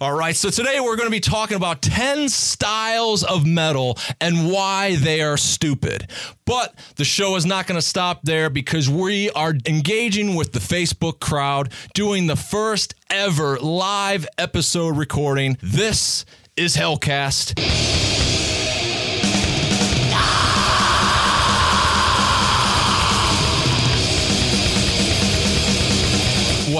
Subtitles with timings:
[0.00, 4.48] All right, so today we're going to be talking about 10 styles of metal and
[4.48, 6.08] why they are stupid.
[6.44, 10.60] But the show is not going to stop there because we are engaging with the
[10.60, 15.58] Facebook crowd, doing the first ever live episode recording.
[15.60, 16.24] This
[16.56, 18.27] is Hellcast.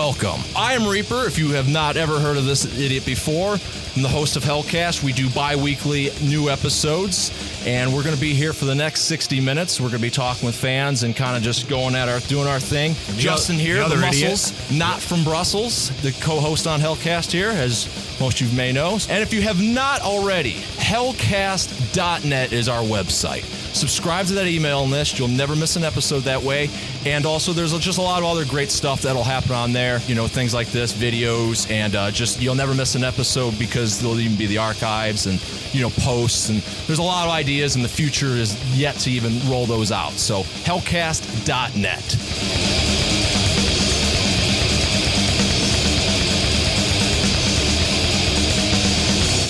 [0.08, 0.40] Welcome.
[0.56, 1.26] I am Reaper.
[1.26, 3.58] If you have not ever heard of this idiot before,
[3.94, 5.02] I'm the host of Hellcast.
[5.02, 7.30] We do bi weekly new episodes,
[7.68, 9.78] and we're going to be here for the next 60 minutes.
[9.78, 12.46] We're going to be talking with fans and kind of just going at our, doing
[12.46, 12.94] our thing.
[13.18, 14.78] Justin here, the the muscles, idiot.
[14.78, 17.86] not from Brussels, the co host on Hellcast here, as
[18.20, 18.94] most of you may know.
[19.10, 23.44] And if you have not already, hellcast.net is our website.
[23.74, 25.18] Subscribe to that email list.
[25.18, 26.68] You'll never miss an episode that way.
[27.04, 30.00] And also, there's just a lot of other great stuff that'll happen on there.
[30.06, 34.00] You know, things like this, videos, and uh, just you'll never miss an episode because
[34.00, 35.40] there'll even be the archives and,
[35.72, 36.48] you know, posts.
[36.48, 39.92] And there's a lot of ideas, and the future is yet to even roll those
[39.92, 40.12] out.
[40.12, 42.02] So, hellcast.net.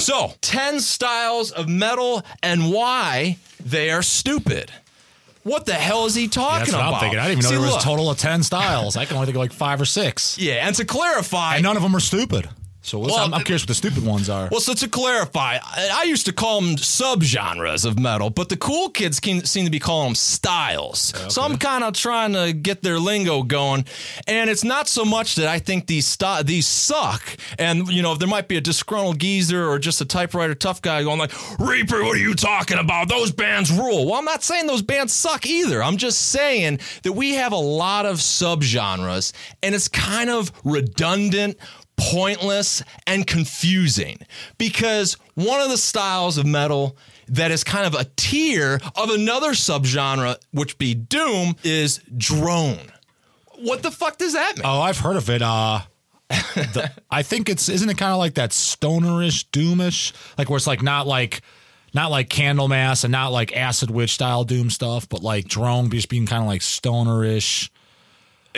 [0.09, 4.73] So, 10 styles of metal and why they are stupid.
[5.43, 6.95] What the hell is he talking what about?
[6.95, 7.19] I'm thinking.
[7.19, 8.97] I didn't even know See, there was a total of 10 styles.
[8.97, 10.39] I can only think of like five or six.
[10.39, 12.49] Yeah, and to clarify, And none of them are stupid.
[12.81, 14.49] So what's, Well, I'm, I'm curious what the stupid ones are.
[14.51, 18.57] Well, so to clarify, I, I used to call them subgenres of metal, but the
[18.57, 21.13] cool kids can, seem to be calling them styles.
[21.29, 23.85] So I'm kind of trying to get their lingo going,
[24.27, 27.23] and it's not so much that I think these sti- these suck,
[27.59, 31.03] and you know there might be a disgruntled geezer or just a typewriter tough guy
[31.03, 33.09] going like, "Reaper, what are you talking about?
[33.09, 35.83] Those bands rule." Well, I'm not saying those bands suck either.
[35.83, 39.33] I'm just saying that we have a lot of subgenres,
[39.63, 41.59] and it's kind of redundant
[41.99, 44.19] pointless and confusing
[44.57, 46.97] because one of the styles of metal
[47.29, 52.91] that is kind of a tier of another subgenre, which be doom, is drone.
[53.57, 54.65] What the fuck does that mean?
[54.65, 55.43] Oh, I've heard of it.
[55.43, 55.81] Uh,
[56.29, 60.67] the, I think it's isn't it kind of like that stonerish, doomish, like where it's
[60.67, 61.43] like not like
[61.95, 66.09] not like Candlemass and not like Acid Witch style doom stuff, but like drone just
[66.09, 67.71] being kind of like stonerish.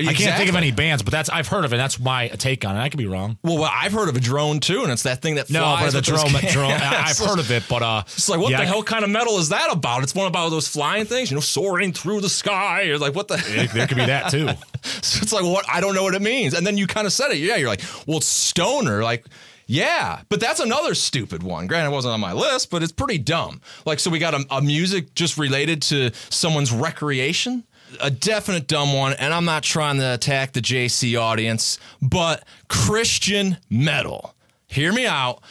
[0.09, 1.77] I can't think of any bands, but that's I've heard of it.
[1.77, 2.81] That's my take on it.
[2.81, 3.39] I could be wrong.
[3.43, 5.93] Well, well, I've heard of a drone too, and it's that thing that No, flies
[5.95, 8.67] but the drone, drone I've heard of it, but uh, It's like, what yeah, the
[8.67, 10.03] hell kind of metal is that about?
[10.03, 12.89] It's one about those flying things, you know, soaring through the sky.
[12.89, 13.37] Or like, what the?
[13.37, 14.49] There, there could be that too.
[14.83, 15.67] So it's like, what?
[15.69, 16.55] I don't know what it means.
[16.55, 17.37] And then you kind of said it.
[17.37, 19.03] Yeah, you're like, well, it's stoner.
[19.03, 19.27] Like,
[19.67, 21.67] yeah, but that's another stupid one.
[21.67, 23.61] Granted, it wasn't on my list, but it's pretty dumb.
[23.85, 27.65] Like, so we got a, a music just related to someone's recreation.
[28.01, 33.57] A definite dumb one, and I'm not trying to attack the JC audience, but Christian
[33.69, 34.35] metal.
[34.67, 35.43] Hear me out.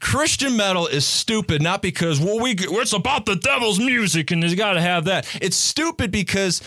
[0.00, 4.56] Christian metal is stupid, not because well, we it's about the devil's music and you
[4.56, 5.26] got to have that.
[5.42, 6.62] It's stupid because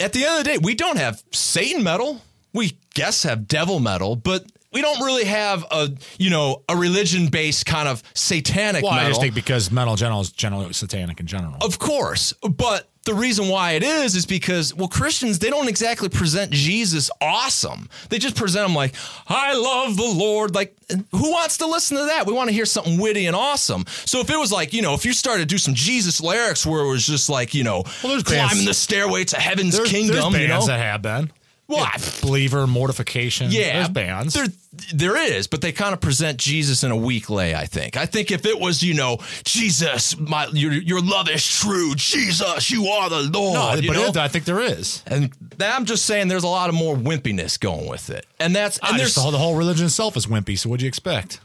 [0.00, 2.20] at the end of the day, we don't have Satan metal.
[2.52, 4.44] We guess have devil metal, but
[4.76, 5.88] we don't really have a
[6.18, 10.20] you know a religion based kind of satanic Well, I just think because metal general
[10.20, 11.56] is generally satanic in general.
[11.62, 16.10] Of course, but the reason why it is is because well Christians they don't exactly
[16.10, 17.88] present Jesus awesome.
[18.10, 18.94] They just present him like
[19.28, 20.54] I love the Lord.
[20.54, 20.76] Like
[21.10, 22.26] who wants to listen to that?
[22.26, 23.86] We want to hear something witty and awesome.
[24.04, 26.66] So if it was like you know if you started to do some Jesus lyrics
[26.66, 29.74] where it was just like you know Well, there's climbing bands- the stairway to heaven's
[29.78, 30.66] There's, kingdom, there's bands you know.
[30.66, 31.30] that have been.
[31.68, 33.50] Well, Yeah, believer, mortification.
[33.50, 34.34] yeah, there's bands.
[34.34, 34.46] There,
[34.94, 37.54] there is, but they kind of present Jesus in a weak lay.
[37.54, 37.96] I think.
[37.96, 41.94] I think if it was, you know, Jesus, my your your love is true.
[41.94, 43.54] Jesus, you are the Lord.
[43.54, 45.02] no, but it- I think there is.
[45.06, 48.26] And that- I'm just saying there's a lot of more wimpiness going with it.
[48.38, 50.58] And that's and And there's the, whole, the whole religion itself is wimpy.
[50.58, 51.40] So what'd you expect?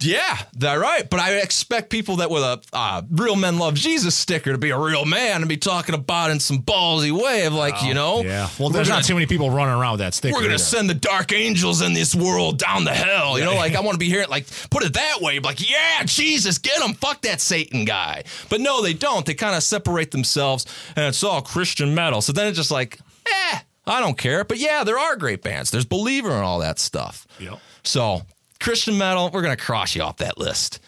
[0.00, 1.08] Yeah, that right.
[1.08, 4.68] But I expect people that with a uh, real men love Jesus sticker to be
[4.70, 8.16] a real man and be talking about in some ballsy way of like, you know,
[8.16, 8.48] Oh, Yeah.
[8.58, 10.34] Well, there's gonna- not too many people running around with that sticker.
[10.34, 10.62] We're gonna either.
[10.62, 13.38] send the dark angels in this world down the hell.
[13.38, 14.26] You know, like I want to be here.
[14.28, 18.24] like, put it that way, like, yeah, Jesus, get him, fuck that Satan guy.
[18.50, 19.24] But no, they don't.
[19.24, 22.20] They kind of separate themselves, and it's all Christian metal.
[22.20, 24.44] So then it's just like, eh, I don't care.
[24.44, 25.70] But yeah, there are great bands.
[25.70, 27.26] There's Believer and all that stuff.
[27.38, 27.58] Yep.
[27.84, 28.22] So
[28.60, 30.80] Christian metal, we're gonna cross you off that list.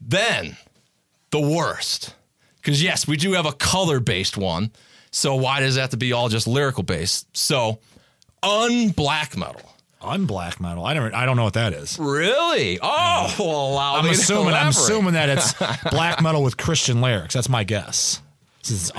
[0.00, 0.56] Then
[1.30, 2.14] the worst,
[2.56, 4.70] because yes, we do have a color based one.
[5.10, 7.36] So why does it have to be all just lyrical based?
[7.36, 7.78] So
[8.42, 9.62] unblack metal.
[10.00, 10.84] Unblack metal.
[10.84, 11.14] I never.
[11.14, 11.96] I don't know what that is.
[11.98, 12.78] Really?
[12.82, 14.54] Oh, well, allow I'm to assuming.
[14.54, 15.52] I'm assuming that it's
[15.90, 17.34] black metal with Christian lyrics.
[17.34, 18.20] That's my guess.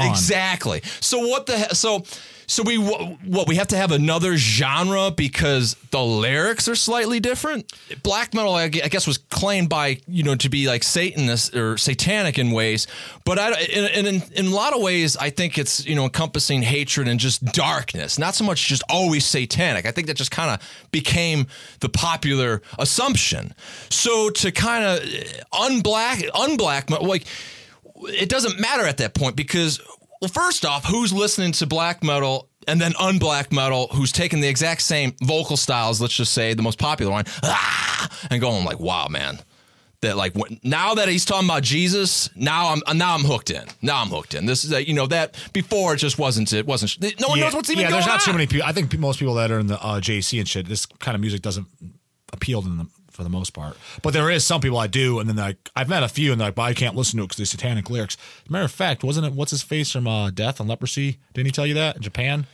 [0.10, 0.82] Exactly.
[1.00, 2.04] So what the he- so
[2.48, 7.72] so we what we have to have another genre because the lyrics are slightly different.
[8.04, 12.38] Black metal, I guess, was claimed by you know to be like Satanist or satanic
[12.38, 12.88] in ways,
[13.24, 16.62] but I in, in in a lot of ways I think it's you know encompassing
[16.64, 19.86] hatred and just darkness, not so much just always satanic.
[19.86, 21.48] I think that just kind of became
[21.80, 23.54] the popular assumption.
[23.90, 25.00] So to kind of
[25.54, 27.26] unblack unblack like
[28.08, 29.80] it doesn't matter at that point because
[30.22, 34.48] well first off who's listening to black metal and then unblack metal who's taking the
[34.48, 38.80] exact same vocal styles let's just say the most popular one ah, and going like
[38.80, 39.40] wow man.
[40.02, 43.64] That like when, now that he's talking about Jesus now I'm now I'm hooked in.
[43.82, 44.46] Now I'm hooked in.
[44.46, 47.54] This is you know that before it just wasn't it wasn't no one yeah, knows
[47.54, 48.26] what's even yeah, going there's not on.
[48.26, 48.68] too many people.
[48.68, 51.22] I think most people that are in the uh, JC and shit, this kind of
[51.22, 51.68] music doesn't
[52.34, 53.78] appeal to them for the most part.
[54.02, 56.42] But there is some people I do, and then like I've met a few, and
[56.42, 58.18] like, but I can't listen to it because they're satanic lyrics.
[58.50, 61.20] matter of fact, wasn't it what's his face from uh, Death and Leprosy?
[61.34, 62.46] Didn't he tell you that in Japan?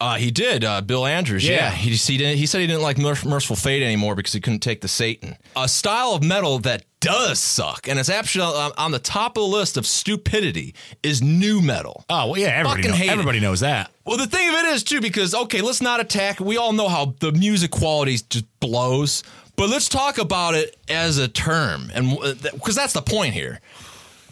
[0.00, 0.64] Uh, he did.
[0.64, 1.46] Uh, Bill Andrews.
[1.46, 1.70] Yeah, Yeah.
[1.70, 4.58] he he, didn't, he said he didn't like Merc- Mercyful Fate anymore because he couldn't
[4.58, 5.36] take the Satan.
[5.54, 9.42] A style of metal that does suck, and it's actually on, on the top of
[9.44, 10.74] the list of stupidity
[11.04, 12.04] is new metal.
[12.10, 13.12] Oh well, yeah, everybody, Fucking know- hate it.
[13.12, 13.92] everybody knows that.
[14.04, 16.40] Well, the thing of it is too, because okay, let's not attack.
[16.40, 19.22] We all know how the music quality just blows,
[19.56, 22.18] but let's talk about it as a term, and
[22.52, 23.60] because that's the point here.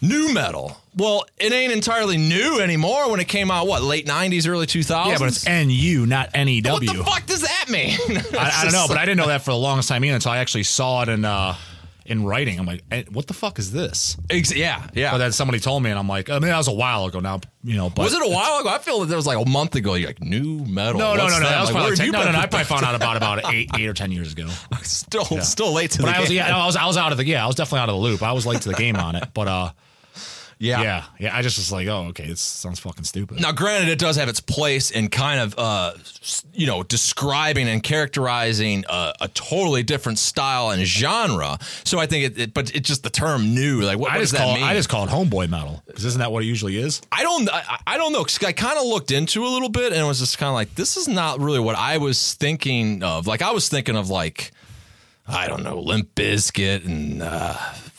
[0.01, 0.77] New metal.
[0.97, 3.11] Well, it ain't entirely new anymore.
[3.11, 5.07] When it came out, what late '90s, early 2000s?
[5.07, 6.63] Yeah, but it's NU, not NEW.
[6.73, 7.99] what the fuck does that mean?
[8.39, 10.33] I, I don't know, but I didn't know that for the longest time either until
[10.33, 11.57] I actually saw it in uh,
[12.07, 12.59] in writing.
[12.59, 14.17] I'm like, eh, what the fuck is this?
[14.31, 15.11] Ex- yeah, yeah.
[15.13, 17.21] But then somebody told me, and I'm like, I mean, that was a while ago
[17.21, 17.89] now, you know.
[17.91, 18.69] But was it a while ago?
[18.69, 19.95] I feel that there was like a month ago.
[19.95, 20.99] You're like new metal.
[20.99, 21.41] No, no, no, no.
[21.41, 22.39] That, That was Like, probably 10, no, no, no.
[22.39, 24.49] I probably found out about about eight, eight or ten years ago.
[24.83, 26.37] still, still late to But the I was, game.
[26.39, 28.01] yeah, I was, I was out of the, yeah, I was definitely out of the
[28.03, 28.23] loop.
[28.23, 29.71] I was late to the game on it, but uh,
[30.59, 30.83] yeah.
[30.83, 31.37] yeah, yeah.
[31.37, 33.41] I just was like, oh, okay, this sounds fucking stupid.
[33.41, 35.95] Now, granted, it does have its place in kind of, uh,
[36.53, 41.59] you know, describing and characterizing a, a totally different style and genre.
[41.85, 43.81] So I think it, it but it's just the term new.
[43.83, 44.65] Like, what, I what does just that call, mean?
[44.65, 47.03] it, I just call it homeboy metal because isn't that what it usually is?
[47.13, 48.23] I don't, I, I don't know.
[48.25, 50.55] 'cause I kind of looked into a little bit and it was just kind of
[50.55, 53.27] like, this is not really what I was thinking of.
[53.27, 54.53] Like, I was thinking of like,
[55.27, 57.57] I don't know, Limp Bizkit and uh,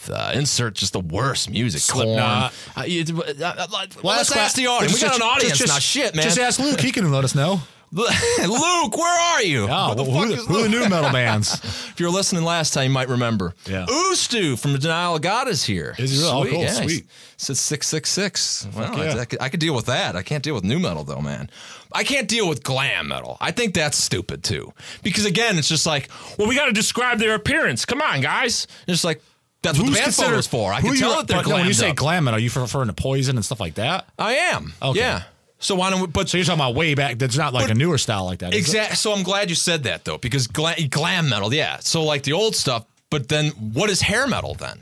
[0.09, 1.81] uh, insert just the worst music.
[1.81, 2.53] Slipknot.
[2.75, 2.83] Korn.
[2.83, 3.67] Uh, you- uh, uh,
[4.03, 4.93] well, let's that's ask the audience.
[4.93, 5.79] We just- got an just- audience just- now.
[5.79, 6.23] Shit, man.
[6.23, 6.79] Just ask Luke.
[6.79, 7.61] He can let us know.
[7.95, 9.67] Luke, where are you?
[9.69, 11.53] Oh, What the who, fuck the- is who the new metal bands?
[11.63, 13.53] If you were listening last time, you might remember.
[13.65, 13.85] Yeah.
[13.87, 15.95] Oostu from Denial of God is here.
[15.97, 16.29] Is he really?
[16.31, 16.71] Oh, Sweet, cool, yeah.
[16.73, 17.07] sweet.
[17.37, 18.67] Says six six six.
[18.75, 19.13] Well, yeah.
[19.15, 20.15] I, I could, I could deal with that.
[20.15, 21.49] I can't deal with new metal though, man.
[21.91, 23.37] I can't deal with glam metal.
[23.39, 24.73] I think that's stupid too.
[25.03, 27.85] Because again, it's just like, well, we got to describe their appearance.
[27.85, 28.67] Come on, guys.
[28.87, 29.21] It's just like
[29.65, 30.71] that's what the band considered- photo's for.
[30.73, 31.95] I can tell that they're but when you say up.
[31.95, 34.07] glam metal, are you referring to Poison and stuff like that?
[34.17, 34.73] I am.
[34.81, 34.99] Okay.
[34.99, 35.23] Yeah.
[35.59, 36.07] So why don't we?
[36.07, 37.17] But So you're talking about way back.
[37.17, 38.53] That's not like But- a newer style like that.
[38.53, 38.95] Exactly.
[38.97, 41.77] So I'm glad you said that though, because glam, glam metal, yeah.
[41.79, 44.81] So like the old stuff, but then what is hair metal then?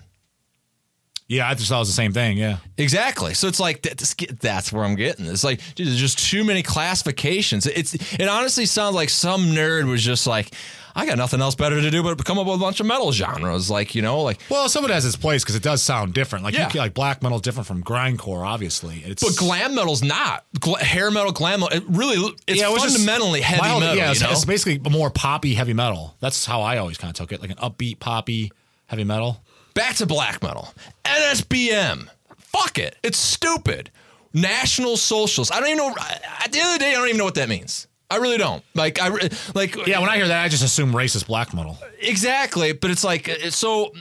[1.33, 2.37] Yeah, I just thought it was the same thing.
[2.37, 2.57] Yeah.
[2.77, 3.33] Exactly.
[3.33, 5.25] So it's like that- that's where I'm getting.
[5.25, 7.65] It's like dude, there's just too many classifications.
[7.65, 10.53] It's it honestly sounds like some nerd was just like,
[10.95, 13.11] I got nothing else better to do but come up with a bunch of metal
[13.11, 13.69] genres.
[13.69, 16.13] Like you know, like Well, some of it has its place because it does sound
[16.13, 16.45] different.
[16.45, 16.69] Like Yeah.
[16.69, 19.03] can, like black metal is different from grindcore, obviously.
[19.05, 21.31] It's but glam metal's not Gla- hair metal.
[21.31, 21.75] Glam metal.
[21.77, 23.95] It really it's it was just fundamentally heavy mild- metal.
[23.97, 24.31] Yeah, you know?
[24.31, 26.15] it's basically more poppy heavy metal.
[26.19, 28.51] That's how I always kind of took it, like an upbeat poppy
[28.85, 29.41] heavy metal.
[29.73, 30.73] Back to black metal.
[31.03, 32.07] NSBM.
[32.37, 32.95] Fuck it.
[33.03, 33.89] It's stupid.
[34.33, 35.53] National Socialist.
[35.53, 35.95] I don't even know.
[36.43, 37.87] At the end of the day, I don't even know what that means.
[38.09, 38.63] I really don't.
[38.75, 39.09] Like I
[39.55, 39.87] like.
[39.87, 41.77] Yeah, when I hear that, I just assume racist black metal.
[41.99, 43.91] Exactly, but it's like uh, so.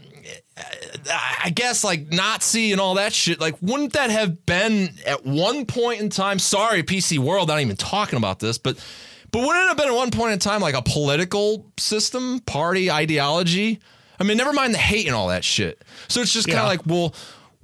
[0.54, 0.62] Uh,
[1.42, 3.40] I guess like Nazi and all that shit.
[3.40, 6.38] Like, wouldn't that have been at one point in time?
[6.38, 8.76] Sorry, PC World, not even talking about this, but
[9.30, 12.90] but wouldn't it have been at one point in time like a political system, party
[12.90, 13.80] ideology?
[14.20, 15.82] I mean, never mind the hate and all that shit.
[16.08, 16.68] So it's just kind of Yeah.
[16.68, 17.14] like, well.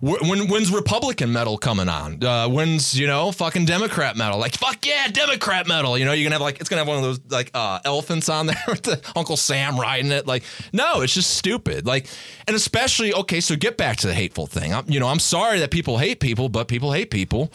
[0.00, 2.22] When when's Republican metal coming on?
[2.22, 4.38] Uh, when's you know fucking Democrat metal?
[4.38, 5.98] Like fuck yeah, Democrat metal.
[5.98, 8.28] You know you're gonna have like it's gonna have one of those like uh, elephants
[8.28, 10.24] on there with the Uncle Sam riding it.
[10.24, 11.84] Like no, it's just stupid.
[11.84, 12.06] Like
[12.46, 14.72] and especially okay, so get back to the hateful thing.
[14.72, 17.52] I'm, you know I'm sorry that people hate people, but people hate people,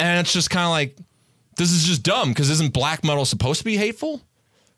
[0.00, 0.96] and it's just kind of like
[1.56, 4.22] this is just dumb because isn't black metal supposed to be hateful?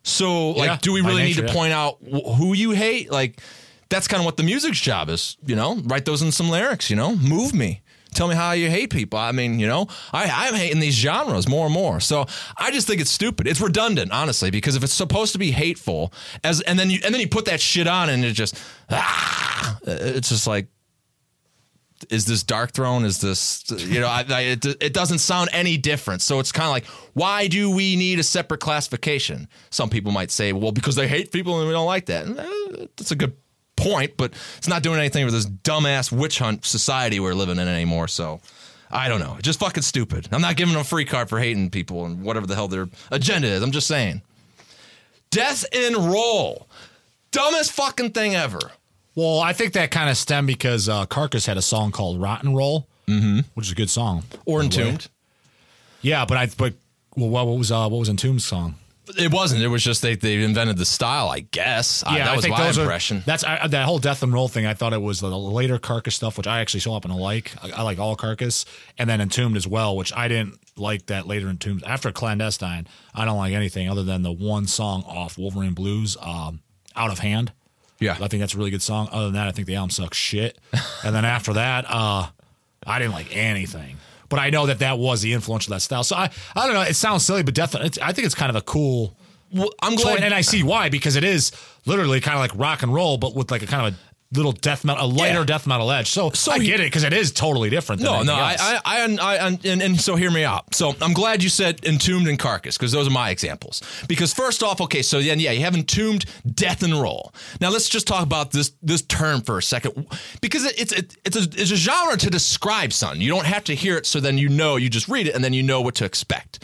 [0.02, 3.11] So like, Yeah, do we really nature, need to point out wh- who you hate?
[3.11, 3.40] Like
[3.88, 5.76] that's kind of what the music's job is, you know.
[5.85, 7.17] Write those in some lyrics, you know.
[7.17, 7.83] Move me.
[8.14, 9.19] Tell me how you hate people.
[9.19, 12.00] I mean, you know, I, I'm hating these genres more and more.
[12.00, 12.25] So
[12.57, 13.47] I just think it's stupid.
[13.47, 16.12] It's redundant, honestly, because if it's supposed to be hateful,
[16.43, 18.59] as and then you and then you put that shit on, and it just
[18.90, 20.69] ah, it's just like
[22.11, 23.05] is this Darkthrone?
[23.05, 24.07] Is this you know?
[24.07, 26.23] I, I, it, it doesn't sound any different.
[26.23, 29.49] So it's kind of like, why do we need a separate classification?
[29.71, 32.26] Some people might say, well, because they hate people and we don't like that.
[32.26, 33.37] And, uh, that's a good
[33.76, 37.69] point, but it's not doing anything for this dumbass witch hunt society we're living in
[37.69, 38.09] anymore.
[38.09, 38.40] So
[38.90, 39.37] I don't know.
[39.43, 40.28] Just fucking stupid.
[40.33, 42.88] I'm not giving them a free card for hating people and whatever the hell their
[43.11, 43.62] agenda is.
[43.62, 44.23] I'm just saying.
[45.31, 46.69] Death in roll.
[47.31, 48.59] Dumbest fucking thing ever.
[49.19, 52.55] Well, I think that kind of stemmed because uh, Carcass had a song called "Rotten
[52.55, 53.41] Roll," mm-hmm.
[53.55, 54.23] which is a good song.
[54.45, 54.83] Or by the way.
[54.85, 55.09] entombed.
[56.03, 56.75] Yeah, but I but
[57.17, 58.77] well, what, what was uh, what was Entombed's song?
[59.19, 59.63] It wasn't.
[59.65, 62.05] It was just they, they invented the style, I guess.
[62.07, 63.25] I, that was my those are- impression.
[63.27, 64.67] that's I, that whole death and roll thing.
[64.67, 67.53] I thought it was the later Carcass stuff, which I actually so happen to like.
[67.61, 68.67] I, I like all Carcass,
[68.99, 71.83] and then Entombed as well, which I didn't like that later Entombed.
[71.83, 76.61] After Clandestine, I don't like anything other than the one song off Wolverine Blues, um,
[76.95, 77.51] Out of Hand.
[78.00, 78.17] Yeah.
[78.21, 79.09] I think that's a really good song.
[79.12, 80.59] Other than that, I think the album sucks shit.
[81.05, 82.26] and then after that, uh,
[82.87, 83.97] I didn't like anything.
[84.28, 86.05] But I know that that was the influence of that style.
[86.05, 86.83] So I, I don't know.
[86.83, 89.17] It sounds silly, but definitely, I think it's kind of a cool.
[89.52, 90.23] Well, I'm So, glad.
[90.23, 91.50] and I see why because it is
[91.87, 93.97] literally kind of like rock and roll, but with like a kind of a
[94.32, 95.44] little death metal, a lighter Yeah.
[95.44, 96.11] death metal edge.
[96.11, 98.02] So, So I he- get it because it is totally different.
[98.02, 98.61] Than no, no, else.
[98.61, 100.75] I, I, I, I and, and so hear me out.
[100.75, 103.82] So I'm glad you said entombed and carcass because those are my examples.
[104.06, 107.32] Because first off, okay, so then yeah, you have entombed, death and roll.
[107.61, 110.06] Now let's just talk about this this term for a second
[110.42, 113.23] because it, it's it, it's a it's a genre to describe something.
[113.23, 115.42] You don't have to hear it, so then you know you just read it and
[115.42, 116.62] then you know what to expect.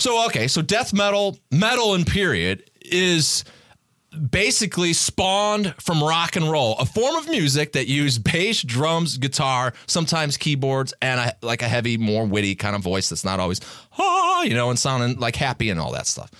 [0.00, 3.44] So okay, so death metal, metal and period is
[4.30, 9.72] basically spawned from rock and roll, a form of music that used bass, drums, guitar,
[9.86, 13.60] sometimes keyboards, and a, like a heavy, more witty kind of voice that's not always
[13.98, 16.30] ah, you know, and sounding like happy and all that stuff.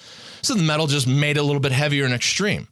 [0.43, 2.69] So the metal just made it a little bit heavier and extreme.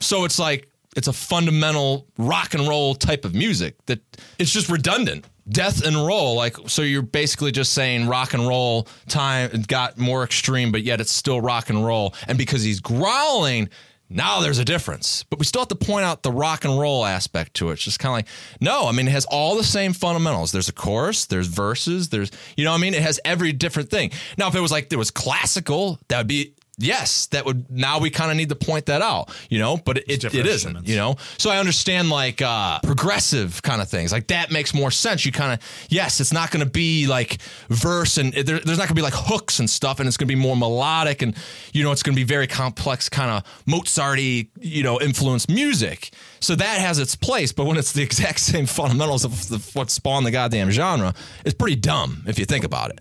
[0.00, 4.00] So it's like it's a fundamental rock and roll type of music that
[4.38, 5.26] it's just redundant.
[5.48, 10.24] Death and roll, like so you're basically just saying rock and roll time got more
[10.24, 12.14] extreme, but yet it's still rock and roll.
[12.26, 13.68] And because he's growling,
[14.08, 15.24] now there's a difference.
[15.24, 17.74] But we still have to point out the rock and roll aspect to it.
[17.74, 18.28] It's just kind of like,
[18.60, 20.52] no, I mean, it has all the same fundamentals.
[20.52, 22.94] There's a chorus, there's verses, there's, you know what I mean?
[22.94, 24.10] It has every different thing.
[24.38, 27.98] Now, if it was like there was classical, that would be yes, that would now
[27.98, 30.86] we kind of need to point that out, you know, but it, it, it isn't,
[30.86, 31.16] you know.
[31.38, 34.12] So I understand like uh progressive kind of things.
[34.12, 35.24] Like that makes more sense.
[35.24, 38.88] You kind of yes, it's not going to be like verse and there, there's not
[38.88, 41.36] going to be like hooks and stuff and it's going to be more melodic and
[41.72, 46.10] you know it's going to be very complex kind of Mozarty, you know, influenced music.
[46.40, 49.90] So that has its place, but when it's the exact same fundamentals of the, what
[49.90, 51.14] spawned the goddamn genre,
[51.44, 53.00] it's pretty dumb if you think about it.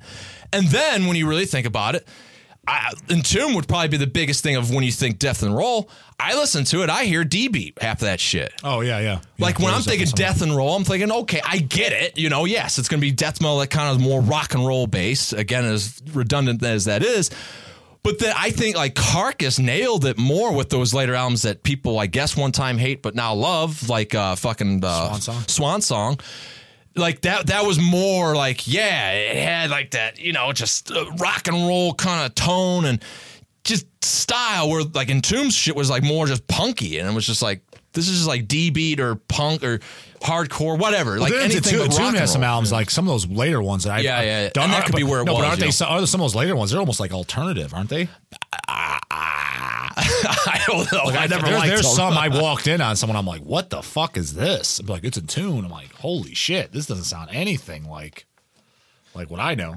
[0.53, 2.07] And then when you really think about it,
[2.67, 5.89] I, Entomb would probably be the biggest thing of when you think death and roll.
[6.19, 8.53] I listen to it, I hear D beat half of that shit.
[8.63, 9.21] oh yeah, yeah.
[9.37, 12.17] Like Yeah, when I'm thinking death and roll, I'm thinking, okay, I get it.
[12.17, 14.65] You know, yes, it's going to be death metal that kind of more rock and
[14.65, 15.33] roll base.
[15.33, 17.29] Again, as redundant as that is.
[18.05, 21.97] But then I think like Carcass nailed it more with those later albums that people,
[21.97, 25.43] I guess, one time hate but now love, like uh, fucking uh, Swan Song?
[25.47, 26.19] Swan Song.
[26.97, 31.05] Like that, that was more like, yeah, it had like that, you know, just uh,
[31.17, 33.03] rock and roll kind of tone and
[33.65, 34.69] just style.
[34.69, 37.61] Where like Entombed shit was like more just punky, and it was just like
[37.93, 39.79] this is just like D beat or punk or
[40.21, 41.19] hardcore, whatever.
[41.19, 43.11] like Well, then anything Entombed- but rock Entombed and has some albums like some of
[43.13, 45.25] those later ones that I Yeah, yeah, And that aren't- could be but- where it
[45.25, 45.71] no, was, but aren't they?
[45.71, 46.71] Some, are some of those later ones?
[46.71, 48.07] They're almost like alternative, aren't they?
[48.69, 48.99] I
[50.67, 51.05] don't know.
[51.05, 51.95] I never there's, liked there's them.
[51.95, 53.15] some I walked in on someone.
[53.15, 54.79] I'm like, what the fuck is this?
[54.79, 55.65] I'm like, it's a tune.
[55.65, 58.25] I'm like, holy shit, this doesn't sound anything like
[59.13, 59.75] like what I know.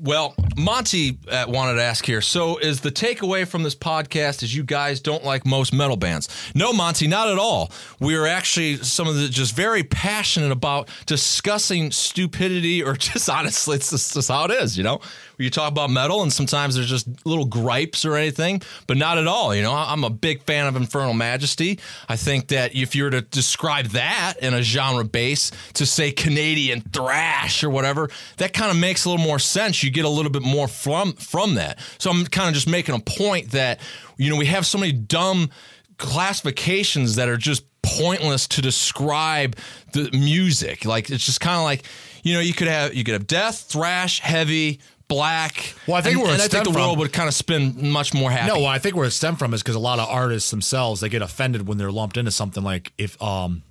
[0.00, 2.20] Well, Monty uh, wanted to ask here.
[2.20, 6.28] So, is the takeaway from this podcast is you guys don't like most metal bands?
[6.54, 7.72] No, Monty, not at all.
[7.98, 13.74] We are actually some of the just very passionate about discussing stupidity, or just honestly,
[13.74, 14.78] it's just, just how it is.
[14.78, 15.00] You know,
[15.36, 19.26] you talk about metal, and sometimes there's just little gripes or anything, but not at
[19.26, 19.52] all.
[19.52, 21.80] You know, I'm a big fan of Infernal Majesty.
[22.08, 26.12] I think that if you were to describe that in a genre base to say
[26.12, 29.82] Canadian thrash or whatever, that kind of makes a little more sense.
[29.82, 31.78] You get a little bit more from from that.
[31.98, 33.80] So I'm kind of just making a point that
[34.16, 35.50] you know we have so many dumb
[35.96, 39.56] classifications that are just pointless to describe
[39.92, 40.84] the music.
[40.84, 41.84] Like it's just kind of like
[42.22, 45.74] you know you could have you could have death, thrash, heavy, black.
[45.86, 47.90] Well, I think and, where and I think the from- world would kind of spin
[47.90, 48.52] much more happy.
[48.52, 51.08] No, I think where it stemmed from is because a lot of artists themselves they
[51.08, 53.62] get offended when they're lumped into something like if um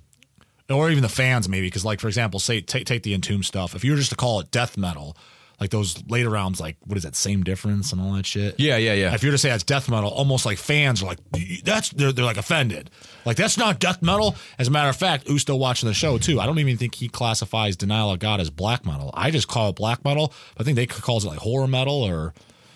[0.70, 3.74] or even the fans maybe because like for example say take take the entomb stuff
[3.74, 5.16] if you were just to call it death metal
[5.60, 7.16] like those later rounds, like what is that?
[7.16, 8.58] Same difference and all that shit.
[8.58, 9.14] Yeah, yeah, yeah.
[9.14, 11.18] If you were to say that's death metal, almost like fans are like,
[11.64, 12.90] that's they're, they're like offended.
[13.24, 14.36] Like that's not death metal.
[14.58, 16.40] As a matter of fact, Usto watching the show too.
[16.40, 19.10] I don't even think he classifies Denial of God as black metal.
[19.14, 20.32] I just call it black metal.
[20.58, 22.34] I think they calls it like horror metal or,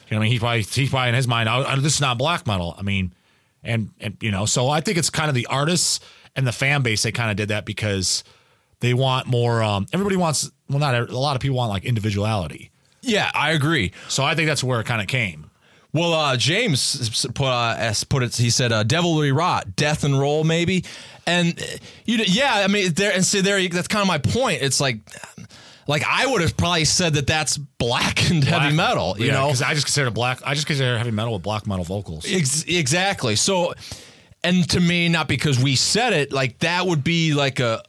[0.09, 2.19] you know, I mean, he probably he's probably in his mind, oh, this is not
[2.19, 2.75] black metal.
[2.77, 3.15] I mean,
[3.63, 6.01] and and you know, so I think it's kind of the artists
[6.35, 7.05] and the fan base.
[7.05, 8.25] They kind of did that because
[8.81, 9.63] they want more.
[9.63, 10.51] Um, everybody wants.
[10.69, 12.72] Well, not a lot of people want like individuality.
[13.03, 13.93] Yeah, I agree.
[14.09, 15.51] So I think that's where it kind of came.
[15.95, 18.35] Well, uh, James put uh, put it.
[18.35, 20.85] He said, uh, "Devilry rot, death and roll, maybe."
[21.27, 21.65] And uh,
[22.07, 23.69] you, know, yeah, I mean, there and see there.
[23.69, 24.63] That's kind of my point.
[24.63, 25.01] It's like,
[25.87, 29.17] like I would have probably said that that's black and black, heavy metal.
[29.19, 30.41] You yeah, know, because I just consider black.
[30.47, 32.25] I just consider heavy metal with black metal vocals.
[32.27, 33.37] Ex- exactly.
[33.37, 33.75] So,
[34.43, 37.83] and to me, not because we said it, like that would be like a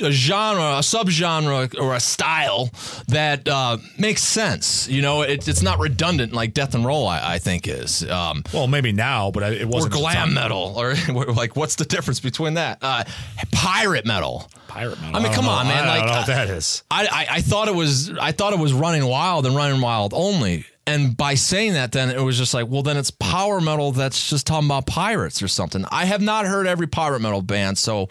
[0.00, 2.70] a genre, a subgenre, or a style
[3.08, 4.88] that uh, makes sense.
[4.88, 7.06] You know, it, it's not redundant like death and roll.
[7.06, 8.08] I, I think is.
[8.08, 9.94] Um, well, maybe now, but it wasn't.
[9.94, 10.94] Or glam metal, or
[11.32, 12.78] like, what's the difference between that?
[12.82, 13.04] Uh,
[13.52, 14.48] pirate metal.
[14.68, 15.16] Pirate metal.
[15.16, 15.50] I mean, I come know.
[15.52, 15.84] on, man.
[15.84, 16.82] I like, don't know what that is.
[16.90, 18.10] I, I, I thought it was.
[18.18, 20.66] I thought it was running wild and running wild only.
[20.86, 24.28] And by saying that, then it was just like, well, then it's power metal that's
[24.28, 25.84] just talking about pirates or something.
[25.90, 28.10] I have not heard every pirate metal band, so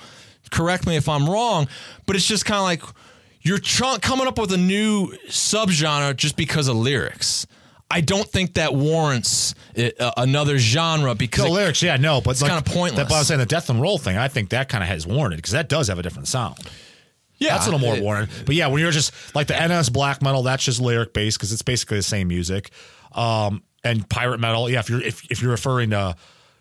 [0.53, 1.67] correct me if I'm wrong,
[2.05, 2.95] but it's just kind of like
[3.41, 3.59] you're
[3.99, 7.45] coming up with a new subgenre just because of lyrics.
[7.91, 12.31] I don't think that warrants it, uh, another genre because the lyrics, yeah, no, but
[12.31, 13.03] it's like, kind of pointless.
[13.03, 14.17] That, but I was saying the death and roll thing.
[14.17, 16.57] I think that kind of has warranted because that does have a different sound.
[17.37, 18.45] Yeah, that's a little more warranted.
[18.45, 21.51] But yeah, when you're just like the NS black metal, that's just lyric based because
[21.51, 22.71] it's basically the same music.
[23.11, 26.15] Um, and pirate metal, yeah, if you're if, if you're referring to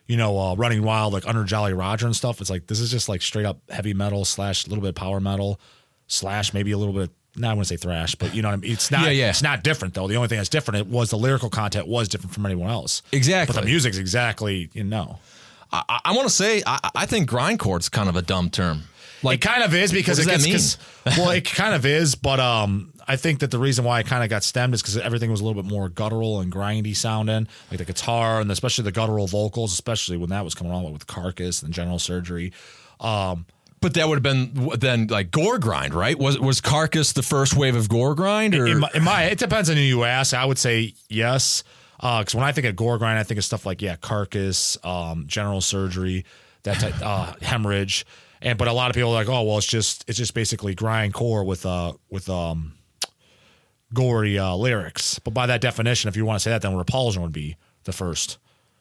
[0.06, 2.40] you know, uh, running wild like under Jolly Roger and stuff.
[2.40, 4.94] It's like this is just like straight up heavy metal slash a little bit of
[4.94, 5.60] power metal
[6.06, 7.04] slash maybe a little bit.
[7.04, 8.72] Of, no, I wouldn't say thrash, but you know what I mean.
[8.72, 9.04] It's not.
[9.04, 9.30] Yeah, yeah.
[9.30, 10.08] It's not different though.
[10.08, 13.02] The only thing that's different it was the lyrical content was different from anyone else.
[13.12, 13.54] Exactly.
[13.54, 15.18] But the music's exactly you know.
[15.72, 18.82] I, I want to say I, I think grindcore's kind of a dumb term.
[19.22, 20.78] Like, it kind of is because it gets,
[21.16, 24.22] well, it kind of is, but um, I think that the reason why it kind
[24.22, 27.48] of got stemmed is because everything was a little bit more guttural and grindy sounding,
[27.70, 31.06] like the guitar and especially the guttural vocals, especially when that was coming on with
[31.06, 32.52] Carcass and General Surgery.
[33.00, 33.46] Um,
[33.80, 36.16] but that would have been then like gore grind, right?
[36.16, 38.54] Was was Carcass the first wave of gore grind?
[38.54, 38.66] Or?
[38.66, 40.32] In my, in my it depends on who you ask.
[40.32, 41.64] I would say yes,
[41.96, 44.78] because uh, when I think of gore grind, I think of stuff like yeah, Carcass,
[44.84, 46.24] um, General Surgery,
[46.62, 48.06] that type, uh, hemorrhage.
[48.40, 50.74] And but a lot of people are like, oh well, it's just it's just basically
[50.74, 52.74] grind core with uh with um
[53.94, 55.18] gory uh, lyrics.
[55.18, 57.92] But by that definition, if you want to say that, then Repulsion would be the
[57.92, 58.38] first.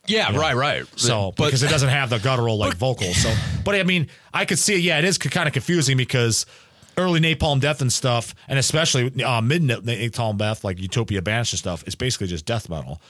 [0.07, 0.85] Yeah, right, right.
[0.95, 3.17] So but, because it doesn't have the guttural like vocals.
[3.17, 4.77] So, but I mean, I could see.
[4.77, 6.45] Yeah, it is kind of confusing because
[6.97, 11.59] early Napalm Death and stuff, and especially uh, mid Napalm Death, like Utopia Banished and
[11.59, 13.01] stuff, is basically just death metal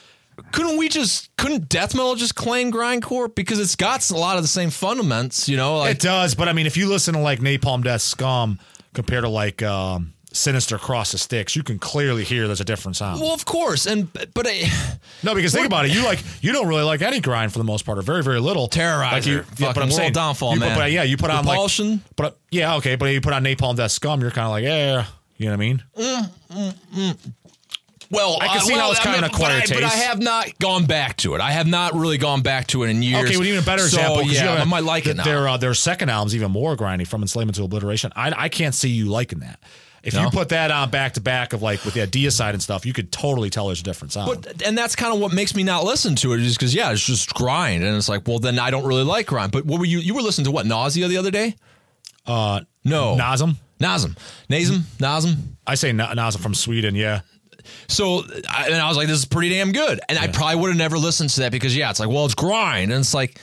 [0.52, 4.44] couldn't we just couldn't death metal just claim grindcore because it's got a lot of
[4.44, 5.80] the same fundamentals, you know?
[5.80, 8.60] Like, it does, but I mean, if you listen to like Napalm Death Scum
[8.94, 12.96] compared to like um, Sinister Cross the Styx you can clearly hear there's a different
[12.96, 13.20] sound.
[13.20, 14.64] Well, of course, and but I,
[15.24, 17.66] no, because think about it, you like you don't really like any grind for the
[17.66, 18.68] most part, or very very little.
[18.70, 20.78] Terrorizer, like you, yeah, but I'm saying downfall, you man.
[20.78, 21.92] Put, yeah, you put on Repulsion.
[21.92, 24.64] like, but yeah, okay, but you put on Napalm Death Scum, you're kind of like,
[24.64, 25.06] yeah,
[25.38, 25.84] you know what I mean?
[25.98, 27.34] Mm, mm, mm.
[28.12, 29.74] Well, I can see well, how it's kind I mean, of acquired taste.
[29.74, 31.42] But I have not gone back to it.
[31.42, 33.26] I have not really gone back to it in years.
[33.26, 34.18] Okay, well, even a better example.
[34.18, 35.24] So, yeah, have, I might like it now.
[35.24, 38.12] Their, uh, their second album's even more grindy, From Enslavement to Obliteration.
[38.16, 39.62] I, I can't see you liking that.
[40.04, 40.24] If no?
[40.24, 42.94] you put that on back to back of like with the deicide and stuff, you
[42.94, 44.42] could totally tell there's a different sound.
[44.42, 46.92] But and that's kind of what makes me not listen to it is because yeah,
[46.92, 49.52] it's just grind, and it's like, well, then I don't really like grind.
[49.52, 50.00] But what were you?
[50.00, 51.56] You were listening to what nausea the other day?
[52.26, 54.18] Uh, no, Nasum, Nasum,
[54.50, 55.38] Nasum, Nasum.
[55.68, 56.96] I say Nasum from Sweden.
[56.96, 57.22] Yeah.
[57.88, 60.00] So and I was like, this is pretty damn good.
[60.10, 60.24] And yeah.
[60.24, 62.92] I probably would have never listened to that because yeah, it's like, well, it's grind,
[62.92, 63.40] and it's like.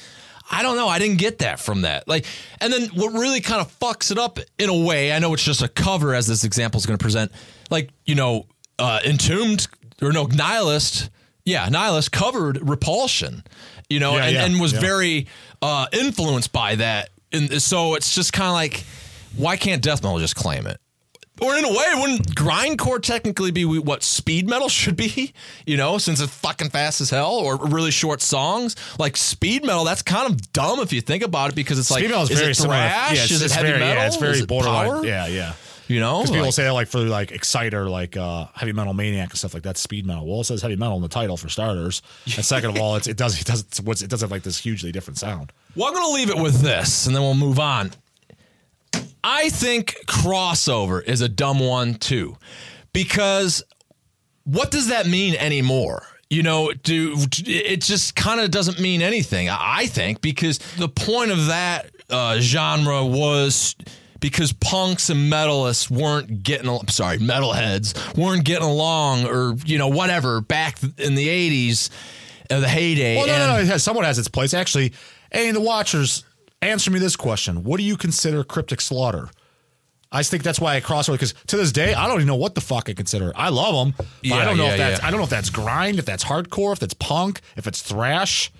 [0.50, 0.88] I don't know.
[0.88, 2.08] I didn't get that from that.
[2.08, 2.24] Like,
[2.60, 5.44] and then what really kind of fucks it up in a way, I know it's
[5.44, 7.32] just a cover as this example is going to present.
[7.70, 8.46] Like, you know,
[8.78, 9.68] uh, Entombed
[10.00, 11.10] or no, Nihilist.
[11.44, 13.42] Yeah, Nihilist covered Repulsion,
[13.88, 14.80] you know, yeah, and, yeah, and, was yeah.
[14.80, 15.26] very
[15.62, 17.08] uh, influenced by that.
[17.32, 18.84] And so it's just kind of like,
[19.34, 20.78] why can't death metal just claim it?
[21.40, 25.32] Or in a way, wouldn't grindcore technically be what speed metal should be?
[25.66, 28.76] You know, since it's fucking fast as hell, or really short songs.
[28.98, 32.02] Like speed metal, that's kind of dumb if you think about it, because it's speed
[32.02, 33.16] like metal is, is very it thrash?
[33.16, 33.94] Yeah, it's, is it heavy very, metal?
[33.94, 34.90] Yeah, it's very is borderline.
[34.90, 35.04] Power?
[35.04, 35.54] Yeah, yeah.
[35.86, 38.92] You know, because like, people say that like for like Exciter, like uh, heavy metal
[38.92, 40.26] maniac and stuff like that, speed metal.
[40.26, 43.06] Well, it says heavy metal in the title for starters, and second of all, it's,
[43.06, 43.62] it does it does
[44.02, 45.50] it does have like this hugely different sound.
[45.74, 47.92] Well, I'm gonna leave it with this, and then we'll move on.
[49.30, 52.38] I think crossover is a dumb one too,
[52.94, 53.62] because
[54.44, 56.02] what does that mean anymore?
[56.30, 57.14] You know, do
[57.46, 62.38] it just kind of doesn't mean anything, I think, because the point of that uh,
[62.40, 63.76] genre was
[64.18, 69.88] because punks and metalists weren't getting I'm sorry metalheads weren't getting along or you know
[69.88, 71.90] whatever back in the 80s
[72.50, 73.58] uh, the heyday Well, no, no, no.
[73.60, 74.54] It has, somewhat has its place.
[74.54, 74.92] Actually,
[75.30, 76.24] and the watchers,
[76.62, 79.28] answer me this question: What do you consider cryptic slaughter?
[80.10, 82.36] I think that's why I cross over because to this day I don't even know
[82.36, 83.30] what the fuck I consider.
[83.36, 85.06] I love them, but I don't know yeah, if that's yeah.
[85.06, 88.50] I don't know if that's grind, if that's hardcore, if that's punk, if it's thrash.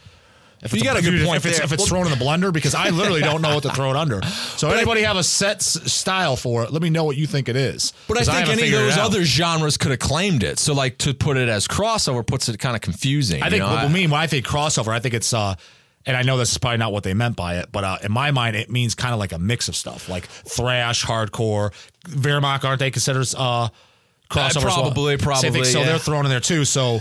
[0.61, 1.65] If You got a good if point If it's, there.
[1.67, 3.97] if it's thrown in the blender, because I literally don't know what to throw it
[3.97, 4.21] under.
[4.57, 6.73] So anybody have a set s- style for it?
[6.73, 7.93] Let me know what you think it is.
[8.09, 10.59] But I think haven't any of those other genres could have claimed it.
[10.59, 13.41] So, like to put it as crossover puts it kind of confusing.
[13.41, 13.71] I you think know?
[13.71, 15.55] what I mean when I think crossover, I think it's uh
[16.07, 18.13] and I know this is probably not what they meant by it, but uh, in
[18.13, 21.73] my mind, it means kind of like a mix of stuff, like thrash, hardcore.
[22.09, 23.69] Wehrmacht aren't they considered uh,
[24.31, 24.57] crossover?
[24.57, 24.81] as well?
[24.83, 25.87] probably, probably, So yeah.
[25.87, 26.65] they're thrown in there too.
[26.65, 27.01] So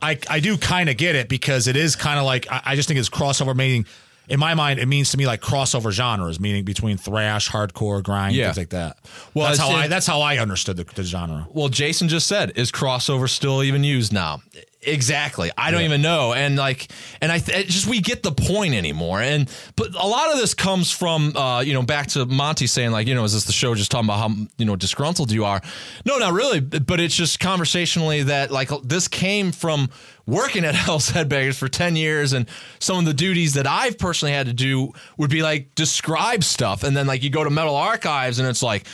[0.00, 2.76] I I do kind of get it because it is kind of like I, I
[2.76, 3.86] just think it's crossover meaning.
[4.28, 8.34] In my mind, it means to me like crossover genres, meaning between thrash, hardcore, grind,
[8.34, 8.46] Yeah.
[8.46, 8.96] things like that.
[9.34, 11.46] Well, that's how in- I that's how I understood the, the genre.
[11.52, 14.40] Well, Jason just said, is crossover still even used now?
[14.82, 15.50] Exactly.
[15.56, 16.32] I don't even know.
[16.32, 16.88] And like,
[17.20, 19.20] and I th- just we get the point anymore.
[19.20, 22.92] And but a lot of this comes from, uh, you know, back to Monty saying
[22.92, 25.44] like, you know, is this the show just talking about how you know disgruntled you
[25.44, 25.60] are?
[26.04, 26.60] No, not really.
[26.60, 29.88] But it's just conversationally that like this came from
[30.26, 34.34] working at Hell's Headbangers for 10 years and some of the duties that I've personally
[34.34, 37.74] had to do would be like describe stuff and then like you go to Metal
[37.74, 38.86] Archives and it's like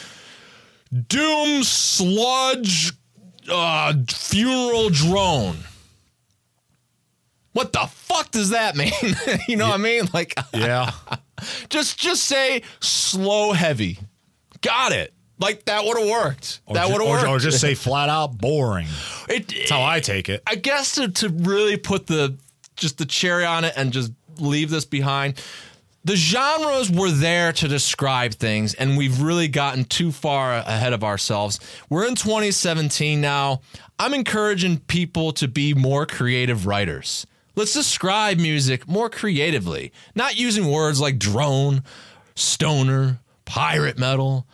[1.09, 2.93] doom sludge
[3.51, 5.57] uh, funeral drone.
[7.53, 8.93] What the fuck does that mean?
[9.49, 10.09] you know what I mean?
[10.13, 10.93] Like Yeah.
[11.69, 13.99] just just say slow heavy.
[14.61, 15.13] Got it.
[15.39, 16.61] Like that would have worked.
[16.67, 17.29] Or that would have worked.
[17.29, 18.87] or just say flat out boring.
[19.29, 20.43] it, That's how I take it.
[20.47, 22.37] I guess to, to really put the
[22.77, 25.43] just the cherry on it and just leave this behind.
[26.05, 31.05] The genres were there to describe things, and we've really gotten too far ahead of
[31.05, 31.61] ourselves.
[31.89, 33.61] We're in 2017 now.
[34.01, 37.25] I'm encouraging people to be more creative writers.
[37.55, 41.83] Let's describe music more creatively, not using words like drone,
[42.35, 44.47] stoner, pirate metal.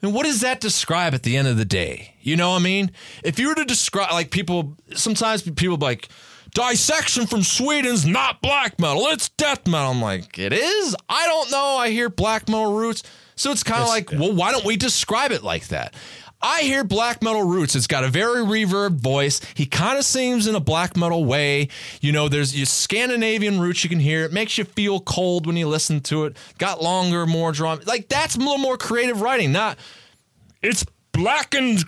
[0.00, 2.16] And what does that describe at the end of the day?
[2.20, 2.90] You know what I mean?
[3.22, 6.08] If you were to describe, like people, sometimes people like,
[6.54, 9.92] dissection from Sweden's not black metal, it's death metal.
[9.92, 10.96] I'm like, it is?
[11.08, 11.76] I don't know.
[11.78, 13.02] I hear black metal roots.
[13.36, 15.94] So it's kind of like, well, why don't we describe it like that?
[16.42, 17.76] I hear black metal roots.
[17.76, 19.40] It's got a very reverb voice.
[19.54, 21.68] He kind of sings in a black metal way.
[22.00, 24.24] You know, there's your Scandinavian roots you can hear.
[24.24, 26.36] It makes you feel cold when you listen to it.
[26.58, 27.80] Got longer, more drum.
[27.86, 29.52] Like that's a little more creative writing.
[29.52, 29.78] Not
[30.62, 31.84] it's blackened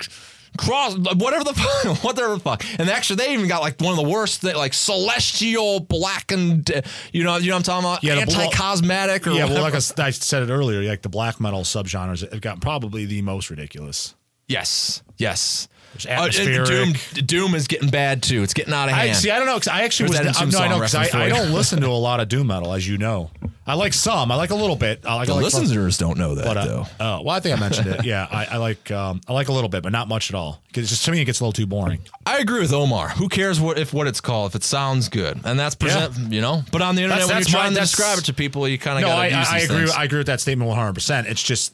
[0.57, 2.65] cross whatever the fuck, whatever the fuck.
[2.79, 6.71] And actually, they even got like one of the worst, that, like celestial blackened.
[7.13, 8.05] You know, you know what I'm talking about?
[8.05, 9.63] Yeah, anti-cosmetic or Yeah, well, whatever.
[9.63, 13.51] like I, said it earlier, like the black metal subgenres have got probably the most
[13.51, 14.15] ridiculous.
[14.49, 15.69] Yes, yes.
[16.11, 16.29] Uh.
[16.29, 18.43] Doom, Doom is getting bad too.
[18.43, 19.11] It's getting out of hand.
[19.11, 19.31] I see.
[19.31, 19.55] I don't know.
[19.55, 20.19] 'cause I actually was.
[20.19, 20.81] uh, no, I know.
[20.81, 23.31] 'cause I, I don't listen to a lot of doom metal, as you know.
[23.65, 24.33] I like some.
[24.33, 25.05] I like a little bit.
[25.07, 26.81] I like, the I like listeners don't know that But, uh, though.
[26.99, 28.05] uh, well, I think I mentioned it.
[28.05, 28.91] Yeah, I, I like.
[28.91, 30.61] Um, I like a little bit, but not much at all.
[30.67, 32.01] Because just to me, it gets a little too boring.
[32.27, 33.11] I agree with Omar.
[33.11, 36.41] Who cares what if what it's called if it sounds good and that's present, you
[36.41, 36.65] know.
[36.73, 38.79] But on the internet, That's- when that's you're trying to describe it to people, you
[38.79, 39.77] kind of No, got I, use I, I agree.
[39.77, 39.91] things.
[39.93, 41.29] I agree with that statement one hundred percent.
[41.29, 41.73] It's just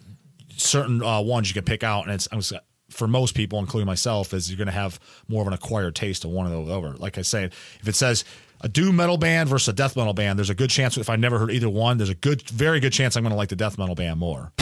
[0.61, 2.53] certain uh, ones you can pick out, and it's was,
[2.91, 6.25] for most people, including myself, is you're going to have more of an acquired taste
[6.25, 6.95] of one of those over.
[6.97, 8.25] Like I said, if it says
[8.61, 11.17] a doom metal band versus a death metal band, there's a good chance if I
[11.17, 13.57] never heard either one, there's a good, very good chance I'm going to like the
[13.57, 14.53] death metal band more.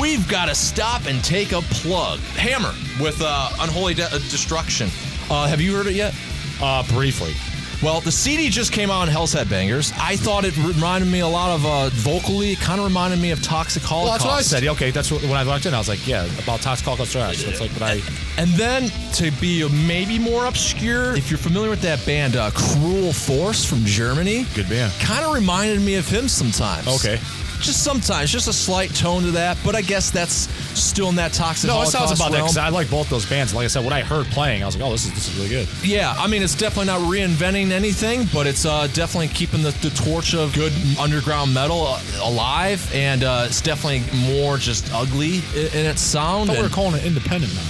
[0.00, 2.20] We've got to stop and take a plug.
[2.34, 4.88] Hammr with uh, Unholy De- uh, Destruction.
[5.28, 6.14] Uh, have you heard it yet?
[6.62, 7.34] Uh, briefly,
[7.82, 9.92] Well, the CD just came out on Hell's Headbangers.
[9.98, 12.52] I thought it reminded me a lot of uh, vocally.
[12.52, 14.20] It kind of reminded me of Toxic well, Holocaust.
[14.22, 14.68] that's what I said.
[14.68, 17.42] Okay, that's what when I walked in, I was like, yeah, about Toxic Holocaust Trash.
[17.44, 18.02] That's like what I.
[18.36, 23.12] And then to be maybe more obscure, if you're familiar with that band, uh, Cruel
[23.14, 24.92] Force from Germany, Good band.
[25.00, 26.86] kind of reminded me of him sometimes.
[26.86, 27.18] Okay.
[27.60, 31.32] Just sometimes, just a slight tone to that, but I guess that's still in that
[31.32, 31.68] toxic.
[31.68, 32.46] No, it sounds about that realm.
[32.46, 33.54] because I like both those bands.
[33.54, 35.36] Like I said, what I heard playing, I was like, oh, this is this is
[35.36, 35.68] really good.
[35.84, 39.90] Yeah, I mean, it's definitely not reinventing anything, but it's uh, definitely keeping the, the
[39.90, 45.66] torch of good underground metal uh, alive, and uh, it's definitely more just ugly in,
[45.80, 46.50] in its sound.
[46.50, 47.62] I thought we were and- calling it independent now.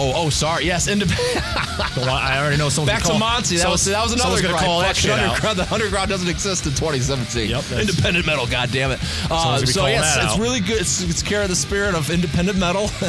[0.00, 0.64] Oh, oh, sorry.
[0.64, 1.36] Yes, independent.
[1.36, 2.94] I already know someone.
[2.94, 3.56] Back to Monty.
[3.56, 5.28] That was that was another Someone's gonna call that Fuck shit out.
[5.28, 5.58] underground.
[5.58, 7.50] The underground doesn't exist in 2017.
[7.50, 8.46] Yep, independent metal.
[8.46, 9.00] God damn it.
[9.30, 10.38] Uh, so yes, it's out.
[10.38, 10.80] really good.
[10.80, 12.88] It's, it's care of the spirit of independent metal.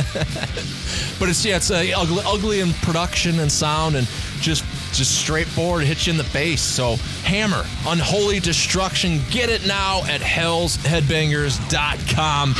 [1.19, 4.05] but it's yeah, it's uh, ugly, ugly in production and sound and
[4.41, 5.85] just just straightforward.
[5.85, 6.61] Hits you in the face.
[6.61, 9.21] So Hammr, Unholy Destruction.
[9.29, 12.55] Get it now at hell's hellsheadbangers.com.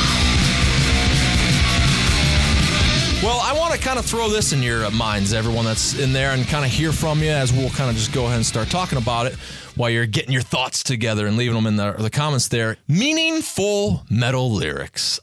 [3.22, 6.12] Well, I want to kind of throw this in your uh, minds, everyone that's in
[6.12, 8.44] there, and kind of hear from you as we'll kind of just go ahead and
[8.44, 9.34] start talking about it
[9.76, 12.78] while you're getting your thoughts together and leaving them in the, the comments there.
[12.88, 15.20] Meaningful metal lyrics.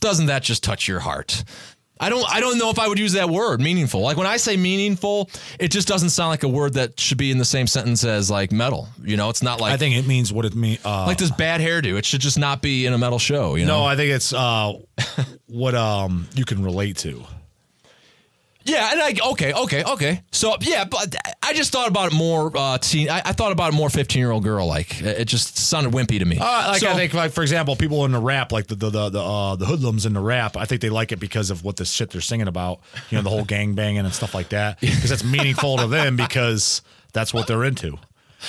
[0.00, 1.42] Doesn't that just touch your heart?
[2.00, 4.00] I don't I don't know if I would use that word, meaningful.
[4.00, 7.30] Like when I say meaningful, it just doesn't sound like a word that should be
[7.30, 8.88] in the same sentence as like metal.
[9.02, 10.80] You know, it's not like I think it means what it means.
[10.84, 11.98] Uh, like this bad hairdo.
[11.98, 13.80] It should just not be in a metal show, you know.
[13.80, 14.72] no, I think it's uh,
[15.46, 17.22] what um you can relate to.
[18.64, 20.22] Yeah, and I okay, okay, okay.
[20.32, 22.52] So yeah, but I just thought about it more.
[22.54, 23.88] Uh, teen, I, I thought about it more.
[23.88, 26.38] Fifteen year old girl, like it just sounded wimpy to me.
[26.38, 28.90] Uh, like So- I think, like for example, people in the rap, like the the
[28.90, 31.64] the the, uh, the hoodlums in the rap, I think they like it because of
[31.64, 32.80] what the shit they're singing about.
[33.10, 36.16] You know, the whole gang banging and stuff like that, because that's meaningful to them
[36.16, 37.98] because that's what they're into.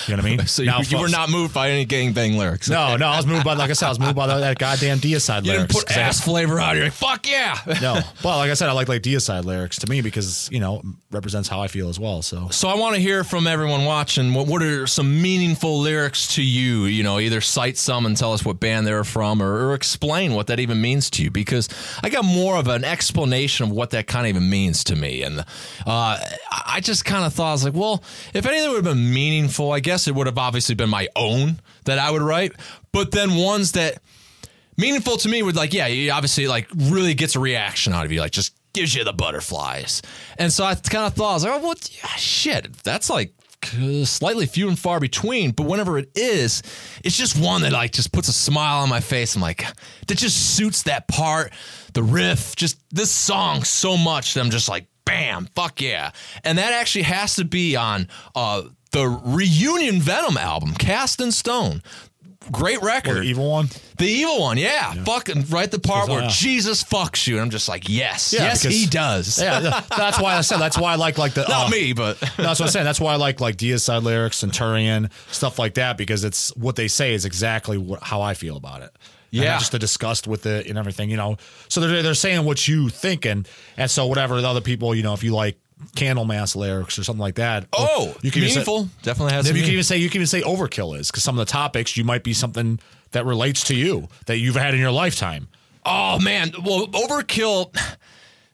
[0.08, 0.46] You know what I mean?
[0.48, 2.70] so you, Now, you were not moved by any gang bang lyrics.
[2.70, 5.00] No, no, I was moved by like I said, I was moved by that goddamn
[5.00, 5.74] Deicide you lyrics.
[5.76, 6.76] put 'cause I- ass flavor out.
[6.76, 7.58] You're like, fuck yeah.
[7.82, 10.82] no, but like I said, I like like Deicide lyrics to me because you know
[11.12, 12.22] represents how I feel as well.
[12.22, 14.34] So So I want to hear from everyone watching.
[14.34, 16.86] What, what are some meaningful lyrics to you?
[16.86, 20.34] You know, either cite some and tell us what band they're from, or, or explain
[20.34, 21.32] what that even means to you.
[21.32, 21.68] Because
[22.02, 25.24] I got more of an explanation of what that kind of even means to me,
[25.24, 25.44] and uh,
[25.86, 26.18] I
[26.74, 28.02] I just kind of thought I was like, well,
[28.34, 31.60] if anything would have been meaningful, I guess it would have obviously been my own
[31.86, 32.54] that I would write.
[32.94, 34.02] But then ones that
[34.78, 38.12] meaningful to me would like yeah he obviously like really gets a reaction out of
[38.12, 40.02] you like just gives you the butterflies.
[40.38, 41.76] And so i kind of thought i was like oh well
[42.18, 43.34] shit that's like
[44.06, 46.64] slightly few and far between but whenever it is
[47.04, 49.36] it's just one that like just puts a smile on my face.
[49.36, 49.64] I'm like
[50.08, 51.54] that just suits that part
[51.94, 56.12] the riff just this song so much that i'm just like bam fuck yeah.
[56.44, 61.82] And that actually has to be on uh the reunion venom album cast in stone
[62.52, 63.70] great record the evil one.
[63.98, 64.94] the evil one, yeah.
[65.04, 67.36] Fucking right the part where Jesus fucks you.
[67.36, 68.34] And I'm just like, yes.
[68.34, 69.42] Yeah, yes, because- he does.
[69.52, 72.22] Yeah, that's why I said that's why I like like the Not uh, me, but
[72.38, 72.86] No, that's what I'm saying.
[72.86, 76.88] That's why I like like Deicide lyrics, Centurion, stuff like that, because it's what they
[76.88, 78.92] say is exactly what, how I feel about it.
[79.32, 79.58] Yeah.
[79.58, 81.38] just the disgust with it and everything, you know.
[81.70, 83.46] So they're they're saying what you thinking,
[83.78, 85.58] and so whatever the other people, you know, if you like
[85.96, 87.66] Candlemass lyrics or something like that.
[87.74, 88.90] oh, you can even say- meaningful.
[89.04, 91.38] Definitely has Then you can even say you can even say overkill is because some
[91.40, 92.80] of the topics you might be something
[93.12, 95.48] that relates to you that you've had in your lifetime.
[95.86, 97.76] Oh man, well, Overkill.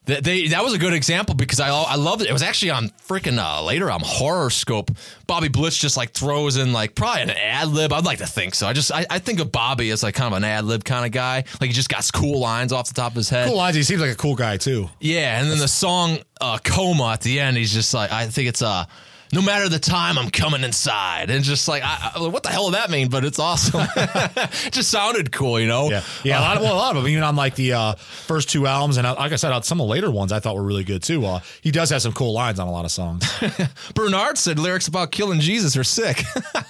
[0.08, 2.28] That they that was a good example because I I loved it.
[2.28, 4.96] It was actually on freaking uh, later on Horrorscope.
[5.26, 7.92] Bobby Blitz just like throws in like probably an ad lib.
[7.92, 8.66] I'd like to think so.
[8.66, 11.04] I just I, I think of Bobby as like kind of an ad lib kind
[11.04, 11.44] of guy.
[11.60, 13.48] Like he just got cool lines off the top of his head.
[13.48, 13.76] Cool lines.
[13.76, 14.88] He seems like a cool guy too.
[14.98, 18.48] Yeah, and then the song uh, "Coma" at the end, he's just like, I think
[18.48, 18.86] it's uh,
[19.32, 22.70] no matter the time, I'm coming inside, and just like, I, I, what the hell
[22.70, 23.08] did that mean?
[23.08, 23.86] But it's awesome.
[23.96, 25.90] it just sounded cool, you know.
[25.90, 26.40] Yeah, yeah.
[26.40, 28.66] A lot of well, a lot of them, even on like the uh, first two
[28.66, 30.62] albums, and uh, like I said, on some of the later ones, I thought were
[30.62, 31.24] really good too.
[31.24, 33.24] Uh, he does have some cool lines on a lot of songs.
[33.94, 36.22] Bernard said lyrics about killing Jesus are sick.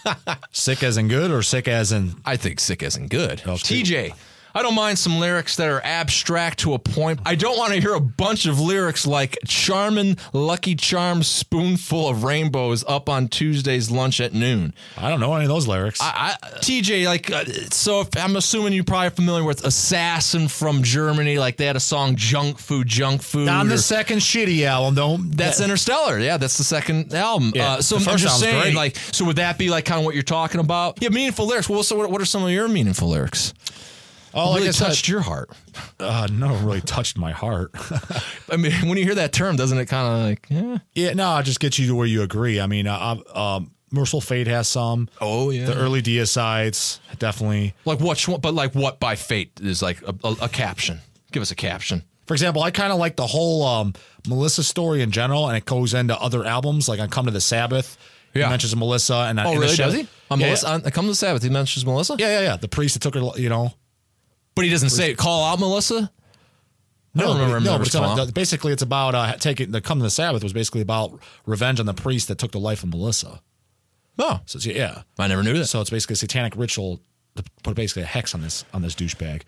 [0.52, 3.40] sick as in good, or sick as in I think sick as in good.
[3.46, 3.82] Okay.
[3.82, 4.14] TJ.
[4.58, 7.20] I don't mind some lyrics that are abstract to a point.
[7.24, 12.24] I don't want to hear a bunch of lyrics like "Charmin' Lucky Charm spoonful of
[12.24, 16.00] rainbows up on Tuesday's lunch at noon." I don't know any of those lyrics.
[16.02, 21.38] I, TJ, like, uh, so if, I'm assuming you're probably familiar with Assassin from Germany.
[21.38, 24.96] Like, they had a song "Junk Food, Junk Food." on or- the second shitty album,
[24.96, 26.18] don't that's that- Interstellar.
[26.18, 27.52] Yeah, that's the second album.
[27.54, 28.74] Yeah, uh, so I'm just saying, great.
[28.74, 31.00] like, so would that be like kind of what you're talking about?
[31.00, 31.68] Yeah, meaningful lyrics.
[31.68, 33.54] Well, so what, what are some of your meaningful lyrics?
[34.34, 35.50] Oh, like really I touched your heart.
[36.00, 37.70] uh, no, really touched my heart.
[38.50, 40.78] I mean, when you hear that term, doesn't it kind of like, yeah?
[40.94, 42.60] yeah, no, I'll just get you to where you agree.
[42.60, 45.08] I mean, uh, um, Mercyful Fate has some.
[45.20, 45.64] Oh yeah.
[45.66, 47.74] The early Deicides definitely.
[47.84, 48.24] like what?
[48.42, 51.00] But like what by fate is like a, a, a caption.
[51.32, 52.02] Give us a caption.
[52.26, 53.94] For example, I kind of like the whole um,
[54.26, 56.86] Melissa story in general, and it goes into other albums.
[56.88, 57.96] Like on Come to the Sabbath,
[58.34, 58.44] Yeah.
[58.44, 59.74] he mentions Melissa, and Oh, really?
[59.74, 60.06] Does he?
[60.30, 61.42] On yeah, Melissa, on, come to the Sabbath.
[61.42, 62.16] He mentions Melissa.
[62.18, 62.56] Yeah, yeah, yeah.
[62.56, 63.72] The priest that took her, you know.
[64.58, 66.10] But he doesn't say call out Melissa.
[67.16, 67.60] I don't remember.
[67.60, 70.52] no, but it's about- basically it's about uh, taking the coming to the Sabbath was
[70.52, 73.40] basically about revenge on the priest that took the life of Melissa.
[74.18, 75.66] Oh, So it's, yeah, I never knew that.
[75.66, 77.00] so it's basically a satanic ritual
[77.36, 79.42] to put basically a hex on this on this douchebag.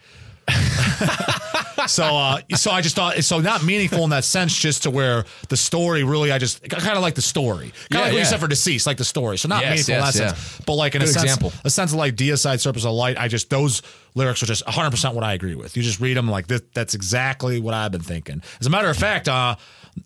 [1.86, 5.24] so uh, so I just thought so not meaningful in that sense, just to where
[5.48, 8.04] the story really I just I kind of like the story, kind of Yeah, like
[8.06, 8.24] what you yeah.
[8.24, 9.38] said for deceased, like the story.
[9.38, 10.34] So not Yes, meaningful yes, in that yeah.
[10.34, 11.52] sense, but like in a sense, example.
[11.64, 13.16] a sense of like Deicide Surface of Light.
[13.18, 13.82] I just those
[14.14, 15.76] lyrics are just 100 percent what I agree with.
[15.76, 18.42] You just read them like this, that's exactly what I've been thinking.
[18.60, 19.56] As a matter of fact, uh,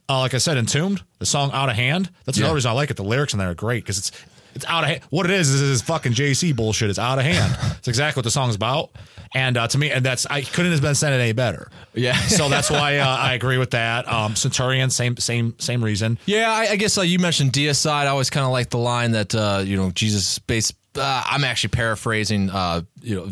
[0.08, 2.44] uh, like I said, Entombed, the song "Out of Hand." That's Yeah.
[2.44, 2.96] another reason I like it.
[2.96, 4.10] The lyrics in there are great because it's
[4.54, 5.02] it's out of hand.
[5.10, 6.90] What it is is, is fucking JC bullshit.
[6.90, 7.56] It's out of hand.
[7.78, 8.90] it's exactly what the song's about.
[9.34, 11.68] And uh, to me, and that's I couldn't have been said any better.
[11.92, 12.16] Yeah.
[12.16, 14.10] so that's why uh, I agree with that.
[14.10, 16.18] Um, Centurion, same same same reason.
[16.26, 18.06] Yeah, I, I guess uh, you mentioned deicide.
[18.06, 20.72] I always kind of like the line that uh, you know Jesus base.
[20.96, 22.50] Uh, I'm actually paraphrasing.
[22.50, 23.28] Uh, you know,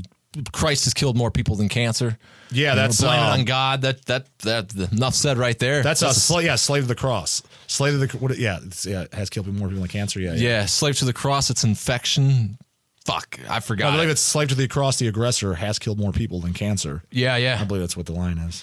[0.52, 2.18] Christ has killed more people than cancer.
[2.50, 3.82] Yeah, You know, that's, blame it uh, on God.
[3.82, 5.82] That that that enough said right there.
[5.82, 7.42] That's a a- sla- yeah, slave of the cross.
[7.66, 8.36] Slave of the what?
[8.38, 10.20] Yeah, it's, yeah, has killed more people than cancer.
[10.20, 10.48] Yeah, yeah.
[10.48, 11.50] yeah, slave to the cross.
[11.50, 12.58] It's infection.
[13.04, 13.88] Fuck, I forgot.
[13.88, 14.12] I believe it.
[14.12, 14.98] it's slave to the cross.
[14.98, 17.02] The aggressor has killed more people than cancer.
[17.10, 17.58] yeah, yeah.
[17.60, 18.62] I believe that's what the line is.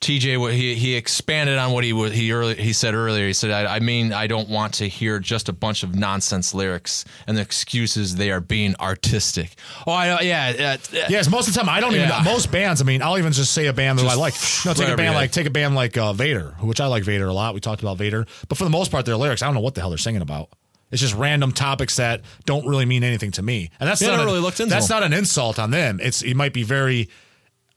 [0.00, 3.26] TJ, what he he expanded on what he he early he said earlier.
[3.26, 6.54] He said, I, "I mean, I don't want to hear just a bunch of nonsense
[6.54, 9.56] lyrics and the excuses they are being artistic."
[9.88, 12.08] Oh, I, yeah, uh, Yes, most of the time I don't even.
[12.24, 14.34] Most bands, I mean, I'll even just say a band that I like.
[14.64, 17.26] No, take a band like take a band like uh, Vader, which I like Vader
[17.26, 17.54] a lot.
[17.54, 19.74] We talked about Vader, but for the most part, their lyrics, I don't know what
[19.74, 20.50] the hell they're singing about.
[20.92, 24.16] It's just random topics that don't really mean anything to me, and that's Yeah, I
[24.16, 25.00] not a- really looked into That's them.
[25.00, 25.98] not an insult on them.
[26.00, 27.08] It's it might be very.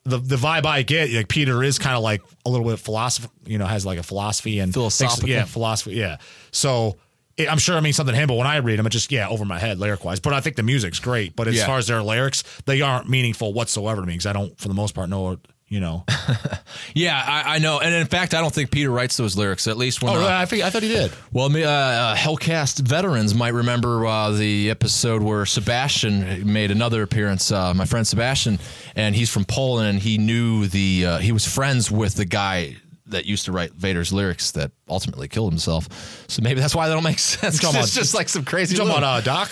[0.03, 3.27] The, the vibe I get, like Peter is kind of like a little bit philosophy,
[3.45, 5.29] you know, has like a philosophy and Philosophical.
[5.29, 6.17] yeah, philosophy, yeah.
[6.51, 6.97] So
[7.37, 9.11] it, I'm sure it means something to him, but when I read them, it just
[9.11, 10.19] yeah over my head lyric wise.
[10.19, 11.35] But I think the music's great.
[11.35, 11.67] But as Yeah.
[11.67, 14.73] far as their lyrics, they aren't meaningful whatsoever to me because I don't, for the
[14.73, 15.39] most part, know what
[15.71, 16.03] you know.
[16.93, 17.23] yeah.
[17.25, 19.67] I, I know, and in fact, I don't think Peter writes those lyrics.
[19.67, 20.27] At least when oh, uh.
[20.29, 21.13] I think I thought he did.
[21.31, 27.53] Well, uh, uh, Hellcast veterans might remember uh, the episode where Sebastian made another appearance.
[27.53, 28.59] Uh, my friend Sebastian,
[28.97, 32.75] and he's from Poland, and he knew the uh, he was friends with the guy
[33.05, 35.87] that used to write Vader's lyrics that ultimately killed himself.
[36.27, 37.63] So maybe that's why they don't make sense.
[37.63, 38.75] it's just like some crazy.
[38.75, 39.51] Talking about uh, Doc?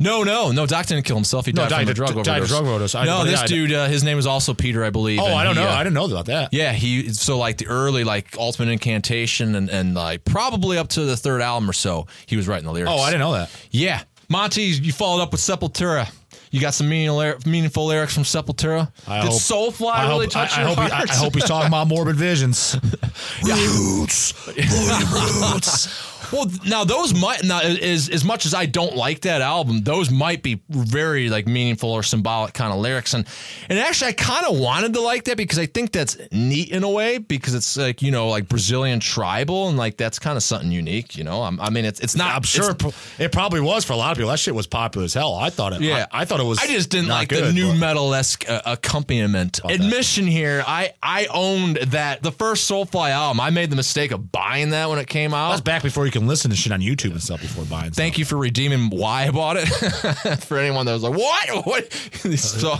[0.00, 0.66] No, no, no.
[0.66, 1.46] Doc didn't kill himself.
[1.46, 2.42] He No, died died from a drug died overdose.
[2.42, 2.94] of drug overdose.
[2.94, 5.20] I- no, this dude, uh, his name was also Peter, I believe.
[5.20, 5.68] Oh, I don't he, know.
[5.68, 6.50] uh, I didn't know about that.
[6.52, 11.04] yeah, he so like the early like Ultimate Incantation and and like probably up to
[11.04, 12.92] the third album or so, he was writing the lyrics.
[12.94, 13.50] Oh, I didn't know that.
[13.70, 16.10] Yeah, Monty, you followed up with Sepultura.
[16.50, 18.92] You got some meaning, meaningful lyrics from Sepultura.
[19.08, 21.10] I Did hope, Soulfly I really hope, touch I, I your hope he, heart?
[21.10, 22.76] I, I hope he's talking about morbid visions.
[23.42, 26.08] Roots, roots.
[26.32, 30.10] Well, now those might now as as much as I don't like that album, those
[30.10, 33.26] might be very like meaningful or symbolic kind of lyrics, and
[33.68, 36.82] and actually I kind of wanted to like that because I think that's neat in
[36.84, 40.42] a way because it's like you know like Brazilian tribal and like that's kind of
[40.42, 41.42] something unique, you know.
[41.42, 42.34] I'm, I mean, it's it's not.
[42.34, 44.30] I'm sure it's- it, probably was for a lot of people.
[44.30, 45.34] That shit was popular as hell.
[45.34, 45.82] I thought it.
[45.82, 46.58] Yeah, I, I thought it was.
[46.58, 49.60] I just didn't not like the new metal esque uh, accompaniment.
[49.68, 53.40] Admission here, I I owned that the first Soulfly album.
[53.40, 55.50] I made the mistake of buying that when it came out.
[55.50, 57.90] That's back before you can listen to shit on YouTube and stuff before buying.
[57.92, 59.66] Thank you for redeeming why I bought it.
[60.44, 61.66] for anyone that was like, what?
[61.66, 61.92] What?
[62.38, 62.74] so,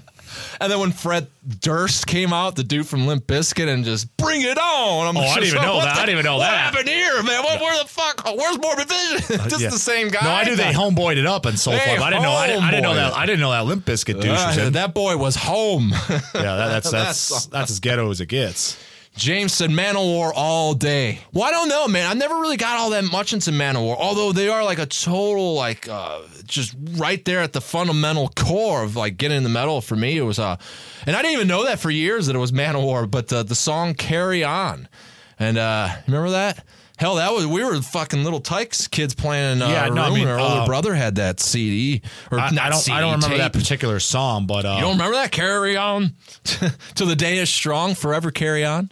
[0.60, 1.28] and then when Fred
[1.60, 5.06] Durst came out, the dude from Limp Bizkit, and just bring it on.
[5.08, 5.84] I'm Oh, I didn't even like, know that.
[5.84, 6.44] the- I didn't even know that.
[6.44, 6.74] what that.
[6.74, 7.42] happened here, man?
[7.42, 8.24] What, where the fuck?
[8.24, 9.48] Where's Morbid Vision?
[9.48, 9.70] just Yeah.
[9.70, 10.24] the same guy.
[10.24, 11.84] No, I knew they homeboyed it up and Soulfly.
[11.84, 12.32] They but I didn't know.
[12.32, 13.14] I, didn't- I didn't know that.
[13.14, 14.72] I didn't know that Limp Bizkit douche was Uh, in.
[14.74, 15.90] that boy was home.
[15.90, 18.76] yeah, that, that's That's- that's that's as ghetto as it gets.
[19.18, 21.18] James said Manowar all day.
[21.32, 22.08] Well, I don't know, man.
[22.08, 25.54] I never really got all that much into Manowar, although they are like a total,
[25.54, 29.96] like, uh, just right there at the fundamental core of like getting the metal for
[29.96, 30.16] me.
[30.16, 30.56] It was, uh,
[31.04, 33.56] and I didn't even know that for years that it was Manowar, but uh, the
[33.56, 34.88] song Carry On.
[35.36, 36.64] And, uh, remember that?
[36.98, 39.62] Hell, that was we were fucking little Tykes kids playing.
[39.62, 42.50] Uh, Yeah, no, I mean, our older uh, brother had that CD or I, I
[42.70, 42.74] don't.
[42.80, 45.30] CD, I don't remember that particular song, but uh, You don't remember that?
[45.30, 46.14] Carry on
[46.94, 48.90] till the day is strong, forever carry on.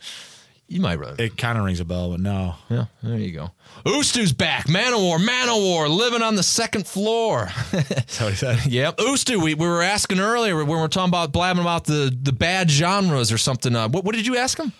[0.68, 1.22] You might remember.
[1.22, 2.56] it kind of rings a bell, but no.
[2.68, 3.50] Yeah, there you go.
[3.84, 4.66] Ustu's back.
[4.66, 7.48] Manowar, Manowar, living on the second floor.
[7.70, 8.66] That's what he said.
[8.66, 8.98] yep.
[8.98, 12.32] Ustu, we, we were asking earlier when we were talking about blabbing about the, the
[12.32, 13.76] bad genres or something.
[13.76, 14.72] Uh, what, what did you ask him?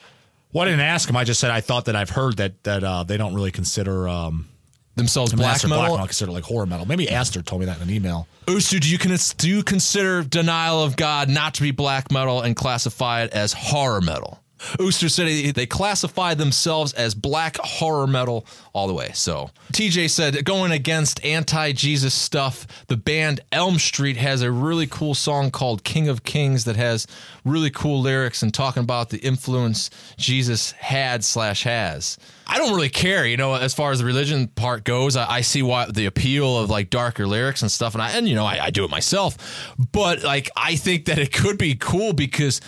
[0.57, 1.16] Well, I didn't ask him.
[1.16, 4.09] I just said I thought that I've heard that that uh, they don't really consider
[4.09, 4.49] um,
[4.95, 5.69] Themselves black metal.
[5.77, 6.87] Black metal consider like horror metal.
[6.87, 8.27] Maybe Aster told me that in an email.
[8.49, 12.40] Ustu, do you, con- do you consider Denial of God not to be black metal
[12.40, 14.42] and classify it as horror metal?
[14.79, 19.11] Ooster said they classify themselves as black horror metal all the way.
[19.14, 25.14] So TJ said going against anti-Jesus stuff, the band Elm Street has a really cool
[25.14, 27.07] song called King of Kings that has
[27.45, 32.19] really cool lyrics and talking about the influence Jesus had slash has.
[32.46, 35.17] I don't really care, you know, as far as the religion part goes.
[35.17, 38.29] I, I see why the appeal of like darker lyrics and stuff, and I and
[38.29, 39.75] you know I, I do it myself.
[39.92, 42.61] But like I think that it could be cool because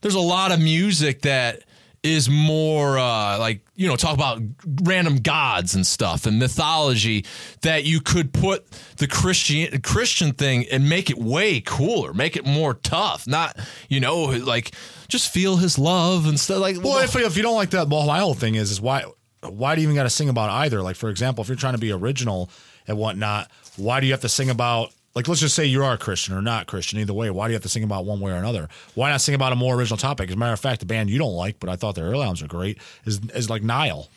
[0.00, 1.62] there's a lot of music that
[2.02, 4.40] is more uh, like you know talk about
[4.82, 7.26] random gods and stuff and mythology
[7.60, 12.46] that you could put the Christian Christian thing and make it way cooler, make it
[12.46, 13.26] more tough.
[13.26, 14.72] Not you know like
[15.08, 16.82] just feel His love and stuff like.
[16.82, 19.04] Well, if, if you don't like that, well, my whole thing is is why
[19.42, 20.82] why do you even got to sing about either?
[20.82, 22.50] Like for example, if you're trying to be original
[22.86, 25.94] and whatnot, why do you have to sing about like let's just say you are
[25.94, 28.20] a Christian or not Christian, either way, why do you have to sing about one
[28.20, 28.68] way or another?
[28.94, 30.28] Why not sing about a more original topic?
[30.30, 32.20] As a matter of fact, the band you don't like, but I thought their early
[32.22, 34.08] albums are great, is is like Nile.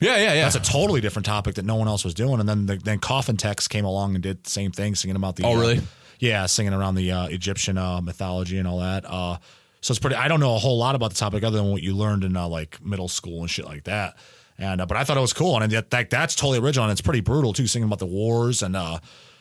[0.00, 0.48] Yeah, yeah, yeah.
[0.48, 2.40] That's a totally different topic that no one else was doing.
[2.40, 5.36] And then the, then Coffin Text came along and did the same thing, singing about
[5.36, 5.80] the Oh, uh, really?
[6.20, 9.04] yeah, singing around the uh, Egyptian uh, mythology and all that.
[9.04, 9.36] Uh,
[9.82, 10.16] so it's pretty.
[10.16, 12.34] I don't know a whole lot about the topic other than what you learned in
[12.36, 14.16] uh, like middle school and shit like that.
[14.58, 16.92] And uh, but I thought it was cool, and that, that that's totally original, and
[16.92, 18.76] it's pretty brutal too, singing about the wars and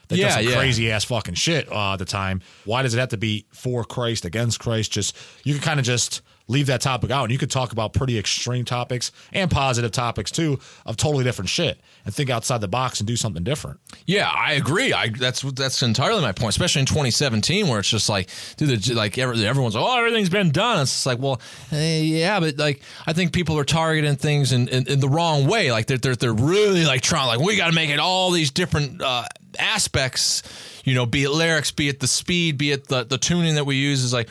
[0.09, 0.55] did Yeah, some yeah.
[0.55, 2.41] crazy ass fucking shit uh, at the time.
[2.65, 4.91] Why does it have to be for Christ against Christ?
[4.91, 7.93] Just you could kind of just leave that topic out, and you could talk about
[7.93, 12.67] pretty extreme topics and positive topics too of totally different shit, and think outside the
[12.67, 13.79] box and do something different.
[14.07, 14.91] Yeah, I agree.
[14.91, 19.19] I that's that's entirely my point, especially in 2017, where it's just like, dude, like
[19.19, 20.81] every- everyone's oh everything's been done.
[20.81, 21.39] It's like, well,
[21.71, 25.45] eh, yeah, but like I think people are targeting things in, in, in the wrong
[25.45, 25.71] way.
[25.71, 28.49] Like they're they're, they're really like trying like we got to make it all these
[28.49, 29.25] different uh,
[29.59, 30.43] aspects.
[30.85, 33.65] You know, be it lyrics, be it the speed, be it the the tuning that
[33.65, 34.03] we use.
[34.03, 34.29] Is like,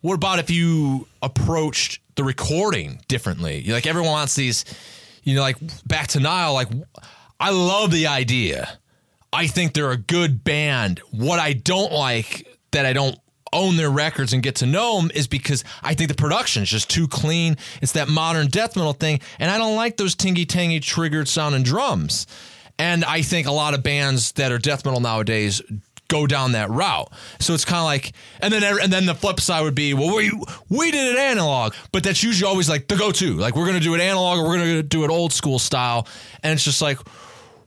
[0.00, 3.64] what about if you approached the recording differently?
[3.64, 4.64] Like everyone wants these,
[5.22, 6.54] you know, like back to Nile.
[6.54, 6.68] Like
[7.38, 8.78] I love the idea.
[9.32, 10.98] I think they're a good band.
[11.10, 13.16] What I don't like that I don't
[13.52, 16.68] own their records and get to know them is because I think the production is
[16.68, 17.56] just too clean.
[17.82, 21.62] It's that modern death metal thing, and I don't like those tingy tangy triggered sounding
[21.62, 22.26] drums.
[22.80, 25.60] And I think a lot of bands that are death metal nowadays
[26.08, 27.12] go down that route.
[27.38, 30.16] So it's kind of like, and then and then the flip side would be, well,
[30.16, 30.32] we
[30.70, 33.34] we did it analog, but that's usually always like the go to.
[33.34, 36.06] Like we're gonna do it analog or we're gonna do it old school style,
[36.42, 36.98] and it's just like.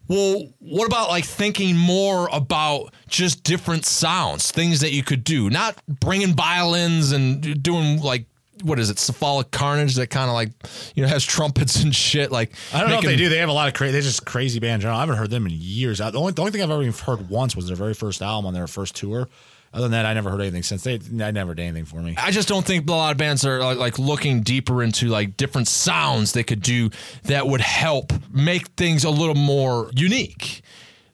[0.09, 5.49] Well, what about like thinking more about just different sounds, things that you could do,
[5.49, 8.25] not bringing violins and doing like
[8.63, 10.51] what is it, cephalic carnage that kind of like
[10.95, 12.31] you know has trumpets and shit.
[12.31, 13.29] Like I don't know if they do.
[13.29, 13.91] They have a lot of crazy.
[13.91, 14.75] They're just crazy band.
[14.75, 14.97] in general.
[14.97, 15.99] I haven't heard them in years.
[15.99, 18.47] The only, the only thing I've ever even heard once was their very first album
[18.47, 19.27] on their first tour.
[19.73, 20.83] Other than that, I never heard anything since.
[20.83, 22.13] They, I never did anything for me.
[22.15, 25.35] I just don't think a lot of bands are like, like looking deeper into like
[25.35, 26.91] different sounds they could do
[27.23, 30.61] that would help make things a little more unique.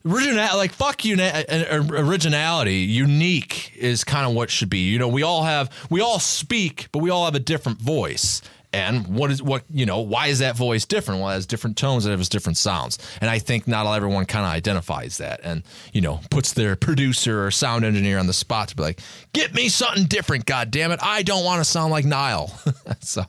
[0.10, 2.78] Original, like fuck you, originality.
[2.78, 4.80] Unique is kind of what should be.
[4.80, 8.41] You know, we all have, we all speak, but we all have a different voice.
[8.72, 10.01] And what is what you know?
[10.01, 11.22] Why is that voice different?
[11.22, 12.05] Well, it has different tones.
[12.05, 12.99] It has different sounds.
[13.20, 17.43] And I think not everyone kind of identifies that, and you know, puts their producer
[17.43, 19.01] or sound engineer on the spot to be like,
[19.34, 20.99] "Get me something different, God damn it!
[21.01, 22.55] I don't want to sound like Nile."
[22.99, 23.26] so,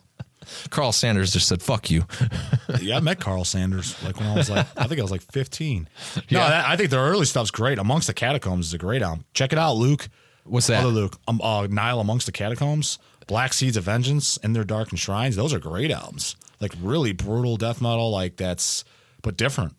[0.70, 2.04] Karl Sanders just said, "Fuck you."
[2.80, 5.22] yeah, I met Karl Sanders like when I was like, I think I was like
[5.22, 5.88] 15.
[6.16, 6.48] No, Yeah.
[6.48, 7.78] that, I think the early stuff's great.
[7.78, 9.24] Amongst the Catacombs is a great album.
[9.34, 10.08] Check it out, Luke.
[10.44, 10.80] What's that?
[10.84, 11.18] Other Luke.
[11.28, 15.36] Um, uh, Nile Amongst the Catacombs, Black Seeds of Vengeance, In Their Dark Shrines.
[15.36, 16.36] Those are great albums.
[16.60, 18.10] Like really brutal death metal.
[18.10, 18.84] Like that's
[19.22, 19.74] but different.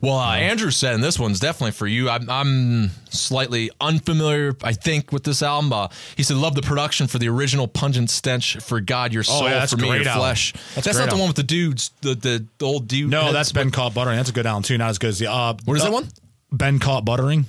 [0.00, 2.10] Well, uh, Andrew said, and this one's definitely for you.
[2.10, 5.72] I'm, I'm slightly unfamiliar, I think, with this album.
[5.72, 9.44] Uh, he said, "Love the production for the original pungent stench for God, your soul,
[9.44, 10.12] Oh, yeah, for me, your album.
[10.14, 13.10] flesh." That's That's, not the one with the dudes, the the, the old dude.
[13.10, 14.16] No, that's Been Caught Buttering.
[14.16, 14.76] That's a good album too.
[14.78, 16.08] Not as good as the uh, What is uh, that one?
[16.54, 17.44] Been Caught Buttering.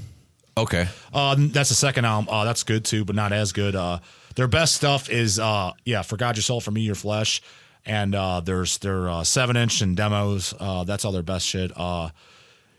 [0.57, 2.27] Okay, Uh, that's the second album.
[2.33, 3.75] Uh, that's good too, but not as good.
[3.75, 3.99] Uh,
[4.35, 7.43] their best stuff is uh, yeah, for God Your Soul, for Me Your Flesh,
[7.87, 10.53] and uh, there's their uh, seven inch and demos.
[10.59, 11.71] Uh, that's all their best shit.
[11.75, 12.09] Uh,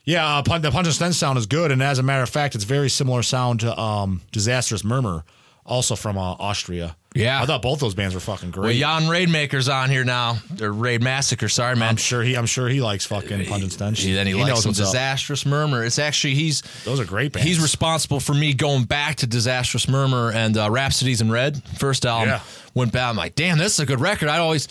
[0.04, 2.54] yeah, uh, Pun- the Pungent Stench sound is good, and as a matter of fact,
[2.54, 5.24] it's very similar sound to um, Disastrous Murmur,
[5.66, 6.96] also from uh, Austria.
[7.14, 7.42] Yeah.
[7.42, 8.80] I thought both those bands were fucking great.
[8.80, 10.36] well, Jan Raidmaker's on here now.
[10.61, 11.48] Or Raid Massacre.
[11.48, 11.88] Sorry, man.
[11.88, 12.36] I'm sure he.
[12.36, 14.00] I'm sure he likes fucking Pungent Stench.
[14.00, 14.86] He, then he, likes knows some what's up.
[14.86, 15.84] disastrous murmur.
[15.84, 17.48] It's actually he's Those are great bands.
[17.48, 21.61] He's responsible for me going back to Disastrous Murmur and uh, Rhapsodies in Red.
[21.78, 22.40] First album Yeah.
[22.74, 23.09] went back.
[23.11, 24.28] I'm like, damn, this is a good record.
[24.28, 24.68] I always,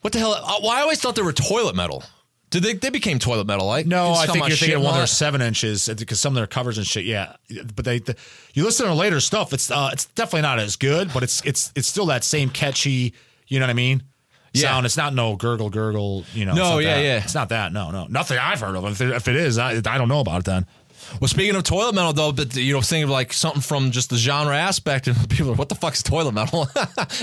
[0.00, 0.32] what the hell?
[0.32, 2.02] Uh, well, I always thought they were toilet metal.
[2.50, 2.72] Did they?
[2.74, 5.88] They became toilet metal, like No, I think you're thinking one of their seven inches
[5.88, 7.04] because some of their covers and shit.
[7.04, 7.36] Yeah,
[7.76, 8.16] but they, the,
[8.54, 9.52] you listen to later stuff.
[9.52, 13.14] It's uh, it's definitely not as good, but it's it's it's still that same catchy.
[13.46, 14.02] You know what I mean?
[14.52, 14.62] Yeah.
[14.62, 14.86] Sound.
[14.86, 16.24] It's not no gurgle gurgle.
[16.34, 16.54] You know.
[16.54, 17.04] No, yeah, that.
[17.04, 17.22] yeah.
[17.22, 17.72] It's not that.
[17.72, 18.84] No, no, nothing I've heard of.
[18.84, 20.44] If it, if it is, I, I don't know about it.
[20.46, 20.66] Then
[21.20, 24.10] Well, speaking of toilet metal, though, but you know, thinking of like something from just
[24.10, 26.62] the genre aspect, and people are, what the fuck's toilet metal?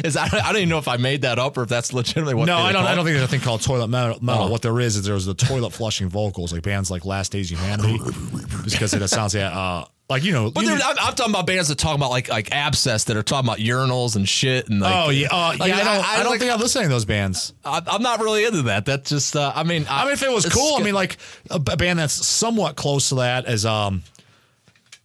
[0.04, 2.36] is that, I don't even know if I made that up or if that's legitimately
[2.36, 2.46] what.
[2.46, 2.82] no, I don't.
[2.82, 4.18] call I don't think there's a thing called toilet metal.
[4.22, 4.46] metal.
[4.46, 4.52] Oh.
[4.52, 7.98] What there is is there's the toilet flushing vocals, like bands like Last Days Humanity,
[8.64, 9.58] just because it sounds yeah.
[9.58, 10.50] Uh, like you know.
[10.52, 13.24] But you- I'm, I'm talking about bands that talk about like like abscess that are
[13.24, 14.94] talking about urinals and shit and like.
[14.96, 15.78] oh yeah, uh, like, yeah.
[15.78, 17.54] I don't, I, don't like- think I'm listening to those bands.
[17.66, 18.86] I, I'm not really into that.
[18.86, 19.36] That just.
[19.36, 19.86] Uh, I mean.
[19.90, 21.18] I mean, if it was cool, I mean, like
[21.50, 24.04] a, band that's somewhat close to that is um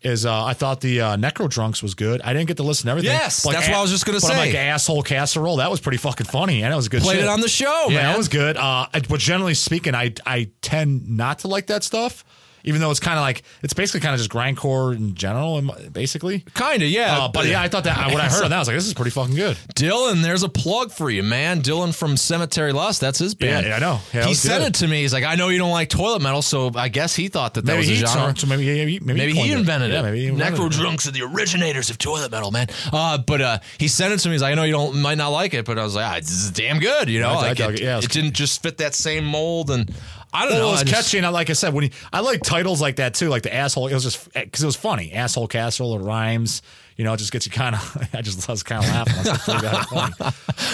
[0.03, 2.21] is uh I thought the uh, Necro Drunks was good.
[2.23, 3.13] I didn't get to listen to everything.
[3.13, 4.47] Yes, But that's what I was just gonna but I'm say.
[4.47, 7.03] Like asshole casserole, that was pretty fucking funny, and it was good.
[7.03, 7.25] Played shit.
[7.25, 8.05] it on the show, yeah, man.
[8.13, 8.57] that was good.
[8.57, 12.25] Uh, I- but generally speaking, I I tend not to like that stuff,
[12.65, 15.93] even though it's kind of like it's basically kind of just grindcore in general, and
[15.93, 16.45] basically.
[16.55, 17.19] Kinda, yeah.
[17.19, 18.87] Uh, but yeah, I thought that when I heard of that, I was like, "This
[18.87, 21.63] is pretty fucking good." Dylan, there's a plug for you, man.
[21.63, 23.01] Dylan from Cemetery Lust.
[23.01, 23.67] That's his band.
[23.67, 24.01] Yeah, I know.
[24.13, 24.63] Yeah, he good.
[24.63, 25.03] it to me.
[25.03, 27.65] He's like, I know you don't like toilet metal, so I guess he thought that
[27.65, 28.37] that Maybe was a he, genre.
[28.37, 29.95] so maybe, maybe, maybe, Maybe he coined invented it.
[29.95, 32.67] Yeah, maybe he Necro drunks are the originators of toilet metal, man.
[32.93, 34.35] Uh, but uh, he sent it to me.
[34.35, 36.15] He's like, I know you don't might not like it, but I was like, ah,
[36.19, 37.09] this is damn good.
[37.09, 37.85] You know, I- I like dug it, it.
[37.85, 39.93] Yeah, it it didn't just fit that same mold, and
[40.33, 40.69] I don't Well, know.
[40.69, 42.81] it was I just- catchy, and I, like I said, when he, I like titles
[42.81, 43.89] like that too, like the asshole.
[43.89, 45.13] It was just because it was funny.
[45.13, 45.95] Asshole castle.
[45.97, 46.63] It rhymes.
[46.97, 48.09] You know, it just gets you kind of.
[48.15, 49.33] I just I was kind of laughing.
[49.33, 50.33] Like, "Pretty goddamn.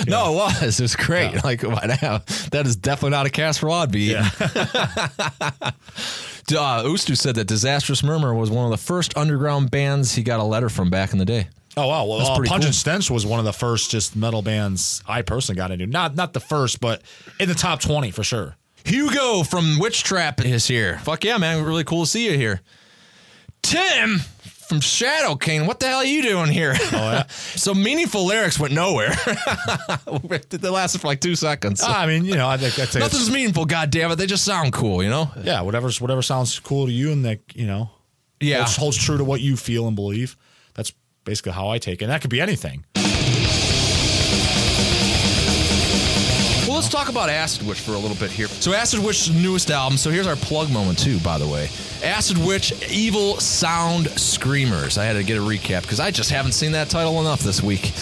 [0.09, 0.79] No, it was.
[0.81, 1.43] It was great.
[1.45, 2.23] Like, why now?
[2.51, 4.25] That is definitely not a casserole I'd be uh,
[6.87, 10.45] Ustu said that Disastrous Murmur was one of the first underground bands he got a
[10.45, 11.49] letter from back in the day.
[11.77, 12.07] Oh wow!
[12.07, 12.65] Well, uh, Punch cool.
[12.67, 15.87] and Stench was one of the first just metal bands I personally got into.
[15.87, 17.03] Not not the first, but
[17.39, 18.57] in the top twenty for sure.
[18.89, 20.99] Hugo from Witch Trap is here.
[21.01, 21.63] Fuck yeah, man.
[21.63, 22.61] Really cool to see you here.
[23.63, 24.19] Tim
[24.67, 25.67] from Shadow King.
[25.67, 26.75] What the hell are you doing here?
[26.75, 27.27] Oh, yeah?
[27.29, 29.11] so meaningful lyrics went nowhere.
[30.49, 31.83] they lasted for like two seconds.
[31.85, 34.17] Ah, I mean, you know, I think that's Nothing's meaningful, goddammit.
[34.17, 35.31] They just sound cool, you know?
[35.43, 35.61] yeah.
[35.61, 37.91] Whatever's whatever sounds cool to you, and that you know,
[38.41, 38.59] Yeah.
[38.59, 40.37] holds, holds true to what you feel and believe.
[40.75, 42.05] That's basically how I take it.
[42.07, 42.85] And that could be anything.
[46.89, 48.47] Let's talk about Acid Witch for a little bit here.
[48.47, 49.99] So, Acid Witch's newest album.
[49.99, 51.69] So, here's our plug moment, too, by the way.
[52.03, 54.97] Acid Witch Evil Sound Screamers.
[54.97, 57.63] I had to get a recap because I just haven't seen that title enough this
[57.63, 57.85] week.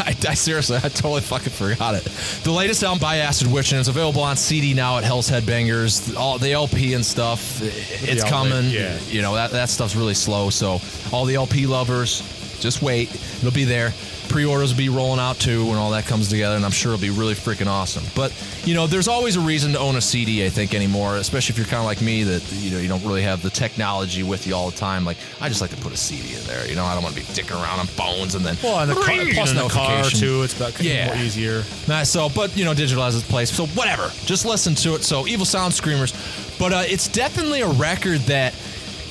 [0.00, 2.02] I, I seriously, I totally fucking forgot it.
[2.42, 6.16] The latest album by Acid Witch, and it's available on CD now at Hell's Headbangers.
[6.16, 8.70] All the LP and stuff, it's coming.
[8.70, 8.98] yeah.
[9.06, 10.50] You know, that, that stuff's really slow.
[10.50, 10.80] So,
[11.12, 12.22] all the LP lovers,
[12.58, 13.14] just wait.
[13.14, 13.92] It'll be there.
[14.32, 17.02] Pre-orders will be rolling out too when all that comes together, and I'm sure it'll
[17.02, 18.02] be really freaking awesome.
[18.16, 18.32] But
[18.64, 20.44] you know, there's always a reason to own a CD.
[20.44, 23.04] I think anymore, especially if you're kind of like me that you know you don't
[23.04, 25.04] really have the technology with you all the time.
[25.04, 26.66] Like I just like to put a CD in there.
[26.66, 28.90] You know, I don't want to be dicking around on phones and then Well, and
[28.90, 29.04] the car,
[29.34, 30.42] plus in the car too.
[30.42, 31.08] It's about Yeah.
[31.14, 31.62] more easier.
[31.86, 33.50] Nah, so, but you know, digital has its place.
[33.50, 35.02] So whatever, just listen to it.
[35.04, 36.14] So, Evil Sound Screamers,
[36.58, 38.54] but uh, it's definitely a record that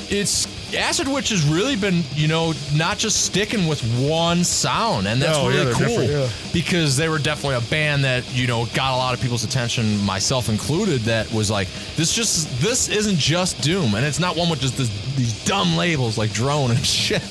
[0.09, 5.21] it's Acid Witch has really been, you know, not just sticking with one sound, and
[5.21, 6.29] that's No, yeah, really they're cool different, yeah.
[6.53, 9.97] because they were definitely a band that you know got a lot of people's attention,
[10.05, 11.01] myself included.
[11.01, 14.77] That was like, this just this isn't just doom, and it's not one with just
[14.77, 17.21] this, these dumb labels like drone and shit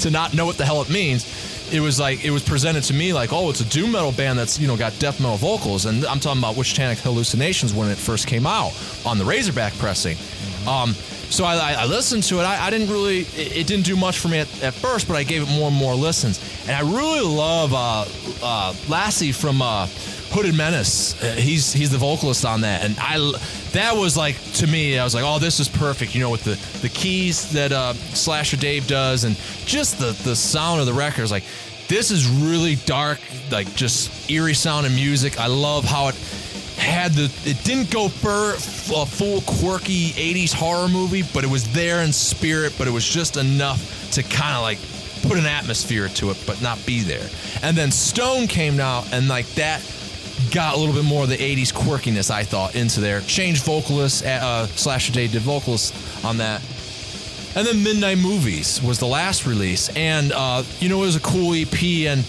[0.00, 1.26] to not know what the hell it means
[1.72, 4.38] it was like it was presented to me like, oh, it's a doom metal band
[4.38, 7.98] that's you know got death metal vocals, and I'm talking about Witchtanic Hellucinations when it
[7.98, 8.72] first came out
[9.06, 10.16] on the Razorback pressing.
[10.66, 10.94] Um,
[11.30, 12.42] so I, I, listened to it.
[12.42, 15.16] I, I didn't really, it, it didn't do much for me at, at first, but
[15.16, 18.04] I gave it more and more listens, and I really love uh,
[18.42, 19.86] uh, Lasse from uh,
[20.32, 21.20] Hooded Menace.
[21.22, 23.16] Uh, he's he's the vocalist on that, and I
[23.72, 26.14] that was like to me, I was like, oh, this is perfect.
[26.14, 30.34] You know, with the the keys that uh, Slasher Dave does, and just the the
[30.34, 31.44] sound of the record is like,
[31.88, 33.20] this is really dark,
[33.50, 35.38] like just eerie sounding music.
[35.38, 36.14] I love how it
[36.80, 41.70] had the it didn't go for a full quirky 80s horror movie but it was
[41.72, 44.78] there in spirit but it was just enough to kind of like
[45.22, 47.28] put an atmosphere to it but not be there
[47.62, 49.82] and then stone came out and like that
[50.52, 54.22] got a little bit more of the 80s quirkiness i thought into there changed vocalists
[54.24, 56.62] uh, Slasher Dave did vocalists on that
[57.56, 59.88] and then Midnight Movies was the last release.
[59.96, 61.82] And, uh, you know, it was a cool EP.
[62.06, 62.24] And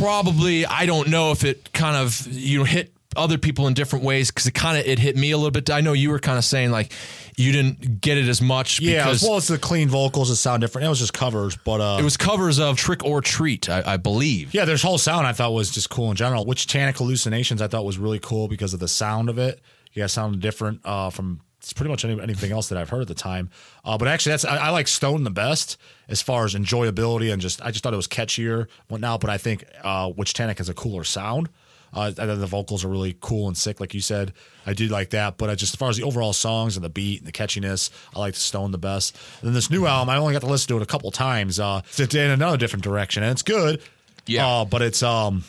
[0.00, 4.04] probably, I don't know if it kind of, you know, hit other people in different
[4.04, 5.70] ways because it kind of, it hit me a little bit.
[5.70, 6.92] I know you were kind of saying like
[7.36, 10.36] you didn't get it as much Yeah, because as well as the clean vocals that
[10.36, 10.86] sound different.
[10.86, 13.96] It was just covers, but uh, it was covers of Trick or Treat, I, I
[13.96, 14.54] believe.
[14.54, 14.64] yeah.
[14.64, 16.44] there's whole sound I thought was just cool in general.
[16.46, 19.60] Witchtanic Hellucinations I thought was really cool because of the sound of it.
[19.92, 23.02] Yeah, it sounded different uh, from it's pretty much any, anything else that I've heard
[23.02, 23.50] at the time.
[23.84, 25.76] Uh, but actually, that's I, I like Stone the best
[26.08, 29.20] as far as enjoyability and just I just thought it was catchier whatnot.
[29.20, 31.48] But I think uh, Witchtanic has a cooler sound.
[31.92, 34.32] Uh, I think the vocals are really cool and sick, like you said.
[34.66, 36.88] I do like that, but I just as far as the overall songs and the
[36.88, 39.16] beat and the catchiness, I like Stone the best.
[39.40, 41.58] And then this new album, I only got to listen to it a couple times.
[41.58, 43.82] Uh, it's in another different direction, and it's good.
[44.26, 44.46] Yeah.
[44.46, 45.44] uh, but it's um,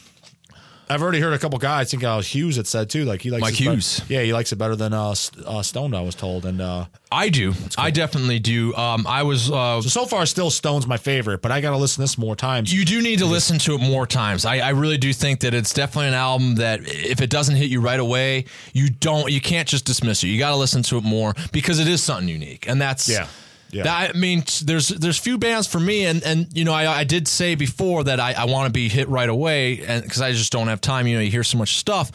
[0.92, 1.88] I've already heard a couple guys.
[1.88, 3.06] I think uh, Hughes had said too.
[3.06, 4.02] Like he likes Mike it better- Hughes.
[4.10, 5.16] yeah, he likes it better than uh,
[5.46, 5.94] uh, Stone.
[5.96, 7.54] I was told, and uh, I do.
[7.78, 8.74] I definitely do.
[8.76, 9.50] Um, I was.
[9.50, 12.18] Uh, so so far, still Stone's my favorite, but I got to listen to this
[12.18, 12.74] more times.
[12.74, 14.46] you do need to listen to it more times.
[14.46, 17.70] I, I really do think that it's definitely an album that if it doesn't hit
[17.70, 19.32] you right away, you don't.
[19.32, 20.28] You can't just dismiss it.
[20.28, 23.28] You got to listen to it more because it is something unique, and that's Yeah.
[23.72, 23.84] Yeah.
[23.84, 27.04] That, I mean, there's there's few bands for me, and and you know, I, I
[27.04, 30.32] did say before that I, I want to be hit right away, and because I
[30.32, 31.08] just don't have time.
[31.08, 32.12] You know, you hear so much stuff,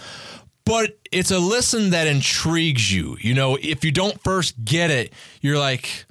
[0.64, 3.16] but it's a listen that intrigues you.
[3.20, 6.06] You know, if you don't first get it, you're like,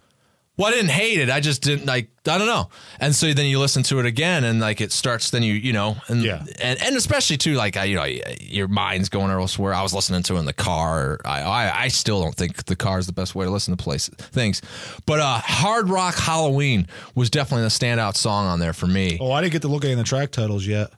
[0.58, 1.30] well, I didn't hate it.
[1.30, 2.10] I just didn't like.
[2.28, 2.70] I don't know.
[2.99, 5.30] And so then you listen to it again, and like it starts.
[5.30, 6.43] Then you you know, and Yeah.
[6.62, 8.06] and, and especially too, like I you know,
[8.39, 9.74] your mind's going elsewhere.
[9.74, 11.20] I was listening to it in the car.
[11.26, 13.84] I I, I still don't think the car is the best way to listen to
[13.84, 14.62] place things.
[15.06, 19.18] But uh, Hard Rock Halloween was definitely the standout song on there for me.
[19.22, 20.89] oh, I didn't get to look at any of the track titles yet.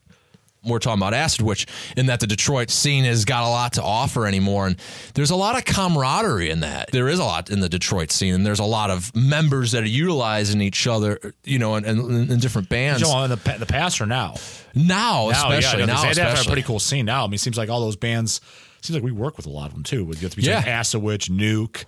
[0.68, 1.66] We're talking about Acid Witch,
[1.96, 4.68] in that the Detroit scene has got a lot to offer anymore.
[4.68, 4.76] And
[5.14, 6.92] there's a lot of camaraderie in that.
[6.92, 9.84] There is a lot in the Detroit scene, and there's a lot of members that
[9.84, 13.02] are utilizing each other, you know, in, in, in different bands.
[13.02, 14.36] Joe, in the the past or now?
[14.76, 16.46] now, Now, especially yeah, now, they have a especially.
[16.48, 17.24] pretty cool scene now.
[17.24, 18.42] I mean, it seems like all those bands.
[18.82, 20.06] Seems like we work with a lot of them too.
[20.06, 20.60] We get to be Yeah.
[20.66, 21.86] Acid Witch, Nuke,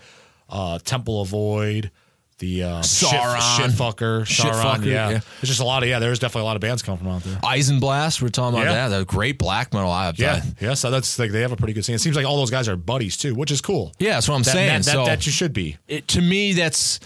[0.49, 1.91] uh, Temple of Void,
[2.39, 3.57] the uh, Sauron.
[3.57, 4.63] shit, fucker, Shit Sauron.
[4.77, 5.09] fucker, yeah.
[5.09, 5.19] yeah.
[5.39, 5.99] there's just a lot of yeah.
[5.99, 7.35] There's definitely a lot of bands coming from out there.
[7.37, 8.89] Eisenblast, we're talking about Yeah.
[8.89, 8.97] that.
[8.99, 9.91] The great black metal.
[9.91, 10.73] I, Yeah, yeah.
[10.73, 11.95] So that's like they have a pretty good scene.
[11.95, 13.93] It seems like all those guys are buddies too, which is cool.
[13.99, 14.67] yeah, that's what I'm that, saying.
[14.69, 15.77] that, that, so that you should be.
[15.87, 16.99] it, to me that's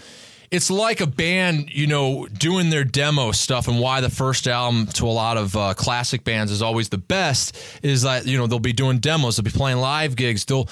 [0.50, 4.86] it's like a band you know doing their demo stuff and why the first album
[4.86, 8.46] to a lot of uh, classic bands is always the best is that you know
[8.46, 10.68] they'll be doing demos they'll be playing live gigs they'll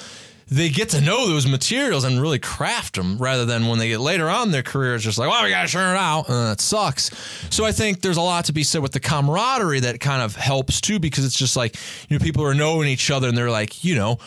[0.53, 4.01] they get to know those materials and really craft them rather than when they get
[4.01, 6.37] later on in their career it's just like well we gotta churn it out and
[6.37, 7.11] that sucks
[7.51, 10.37] so i think there's a lot to be said with the camaraderie that kind of
[10.37, 11.77] helps too because it's just like
[12.09, 14.19] you know people are knowing each other and they're like you know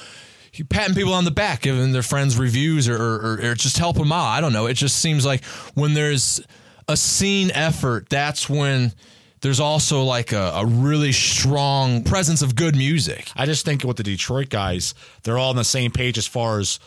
[0.63, 4.11] patting people on the back, giving their friends reviews, or, or, or just help them
[4.11, 4.27] out.
[4.27, 4.67] I don't know.
[4.67, 6.39] It just seems like when there's
[6.87, 8.93] a scene effort, that's when
[9.45, 13.29] there's also like a, a really strong presence of good music.
[13.35, 16.57] I just think with the Detroit guys, they're all on the same page as far
[16.57, 16.79] as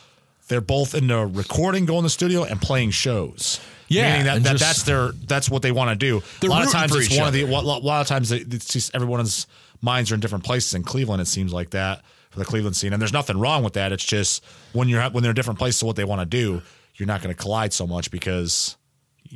[0.48, 3.60] they're both into recording, going to the studio, and playing shows.
[3.86, 6.20] Yeah, meaning that, that just- that's their that's what they want to do.
[6.42, 9.46] A lot of times it's one of the a lot, of times it's just everyone's
[9.80, 10.74] minds are in different places.
[10.74, 13.74] In Cleveland, it seems like that for the Cleveland scene, and there's nothing wrong with
[13.74, 13.92] that.
[13.92, 16.60] It's just when you're when they're in different places what they want to do,
[16.96, 18.76] you're not going to collide so much because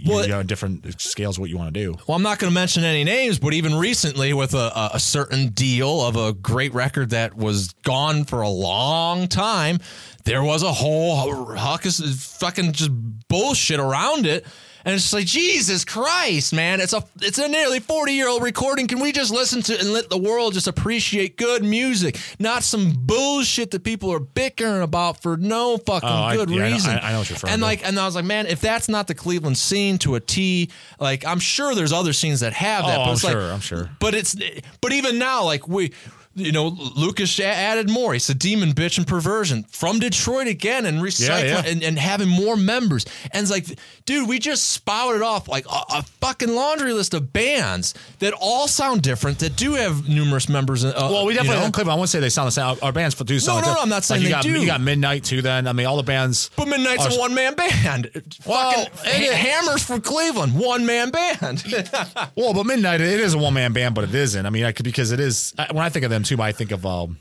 [0.07, 1.97] Well, you're on different scales what you want to do.
[2.07, 5.01] Well, I'm not going to mention any names, but even recently, with a, a, a
[5.01, 9.79] certain deal of a great record that was gone for a long time,
[10.25, 11.17] there was a whole
[11.57, 12.01] huckus
[12.39, 12.91] fucking just
[13.29, 14.47] bullshit around it.
[14.85, 16.81] And it's just like Jesus Christ, man!
[16.81, 18.87] It's a it's a nearly forty year old recording.
[18.89, 22.63] Can we just listen to it and let the world just appreciate good music, not
[22.65, 26.69] some bullshit that people are bickering about for no fucking Oh, I- good yeah, I
[26.69, 26.91] know- reason?
[26.91, 28.89] I- I know what you're referring And like, and I was like, man, if that's
[28.89, 30.69] not the Cleveland scene to a T,
[30.99, 32.99] like I'm sure there's other scenes that have that.
[33.01, 33.91] Oh, but I'm like, sure, I'm sure.
[34.01, 34.35] But it's
[34.81, 35.93] but even now, like we.
[36.35, 38.15] You know, Lucas added more.
[38.15, 41.63] He's a demon bitch and perversion from Detroit again, and recycling yeah.
[41.67, 43.05] And, and having more members.
[43.33, 43.67] And it's like,
[44.05, 48.69] dude, we just spouted off like a, a fucking laundry list of bands that all
[48.69, 50.85] sound different, that do have numerous members.
[50.85, 51.67] Uh, Well, we you definitely know?
[51.67, 51.93] in Cleveland.
[51.93, 52.65] I wouldn't say they sound the same.
[52.67, 53.63] Our, our bands do sound.
[53.63, 54.61] no, like no, I'm not saying you they got, do.
[54.61, 55.43] You got Midnight too.
[55.43, 56.51] Then I mean, all the bands.
[56.57, 58.11] But Midnight's are- a one man band.
[58.47, 61.65] Well, Fucking it is- Hammr's from Cleveland, one man band.
[62.37, 64.45] Well, but Midnight it is a one man band, but it isn't.
[64.47, 65.55] I mean, I could because it is.
[65.71, 67.19] When I think of them too, I think of um,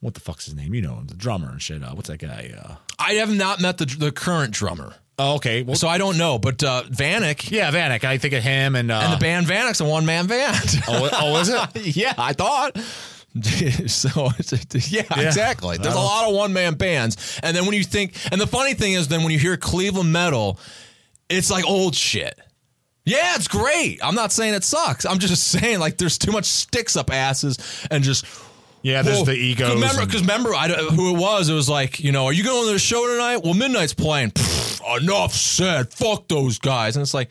[0.00, 0.74] what the fuck's his name?
[0.74, 1.82] You know, him, the drummer and shit.
[1.82, 2.52] Uh, what's that guy?
[2.56, 5.62] Uh, I have not met the the current drummer, oh, okay.
[5.62, 6.38] Well, so I don't know.
[6.38, 8.04] But uh, Vanek yeah, Vanek.
[8.04, 10.56] I think of him and, uh, and the band Vanek's a one man band.
[10.88, 11.96] Oh, oh, is it?
[11.96, 12.76] yeah, I thought.
[13.86, 14.08] so
[14.88, 15.20] yeah, Yeah.
[15.20, 15.76] exactly.
[15.78, 18.74] There's a lot of one man bands, and then when you think, and the funny
[18.74, 20.58] thing is, then when you hear Cleveland metal,
[21.28, 22.38] it's like old shit.
[23.04, 23.98] Yeah, it's great.
[24.02, 25.06] I'm not saying it sucks.
[25.06, 28.26] I'm just saying like there's too much sticks up asses and just
[28.82, 29.74] Yeah, there's Well, the ego.
[29.74, 31.48] Remember, because remember I, don't- who it was.
[31.48, 33.38] It was like, you know, are you going to the show tonight?
[33.44, 34.30] Well, Midnight's playing.
[34.30, 35.92] Pfft, enough said.
[35.92, 36.96] Fuck those guys.
[36.96, 37.28] And it's like,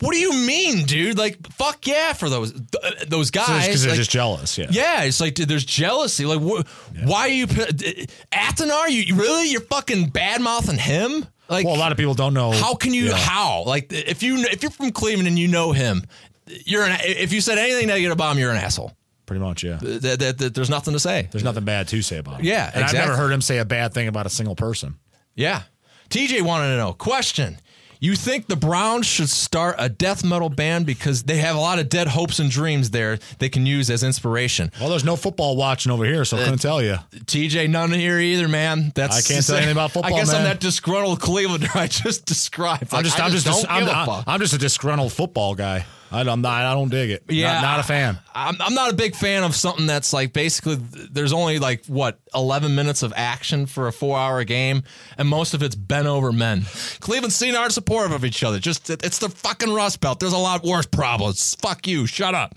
[0.00, 1.16] what do you mean, dude?
[1.16, 3.66] Like, fuck yeah for those th- those guys.
[3.66, 4.58] because they're Like, just jealous.
[4.58, 4.66] Yeah.
[4.70, 6.26] yeah, it's like dude, there's jealousy.
[6.26, 6.62] Like, wh-
[7.06, 8.88] why are you Athenar?
[8.90, 11.26] You you really you're fucking bad mouthing him?
[11.48, 12.50] Like, Well, a lot of people don't know.
[12.52, 13.06] how can you?
[13.06, 13.16] Yeah.
[13.16, 13.62] How?
[13.64, 16.04] Like, if you if you're from Cleveland and you know him,
[16.46, 16.98] you're an.
[17.02, 18.92] If you said anything negative about him, you're an asshole.
[19.26, 19.78] Pretty much, yeah.
[19.78, 21.28] Th- th- th- there's nothing to say.
[21.30, 22.46] There's nothing bad to say about him.
[22.46, 24.96] Yeah, and I've never heard him say a bad thing about a single person.
[25.34, 25.62] Yeah.
[26.10, 27.58] TJ wanted to know question.
[27.98, 31.78] You think the Browns should start a death metal band because they have a lot
[31.78, 34.70] of dead hopes and dreams there they can use as inspiration.
[34.78, 36.96] Well, there's no football watching over here, so I couldn't uh, tell you.
[37.12, 38.92] TJ, none here either, man.
[38.94, 42.26] That's I can't tell anything about football, I guess I'm that disgruntled Clevelander I just
[42.26, 42.92] described.
[42.92, 44.24] I'm just, I'm just, don't I'm, give a I'm, fuck.
[44.26, 45.86] I'm just a disgruntled football guy.
[46.16, 47.24] I, I'm not, I don't dig it.
[47.28, 48.18] Yeah, not, not a fan.
[48.34, 52.18] I'm, I'm not a big fan of something that's like basically there's only like what
[52.34, 54.82] 11 minutes of action for a four hour game,
[55.18, 56.62] and most of it's bent over men.
[57.00, 58.58] Cleveland Scene aren't supportive of each other.
[58.58, 60.20] Just it- it's the fucking Rust Belt.
[60.20, 61.54] There's a lot worse problems.
[61.56, 62.06] Fuck you.
[62.06, 62.54] Shut up.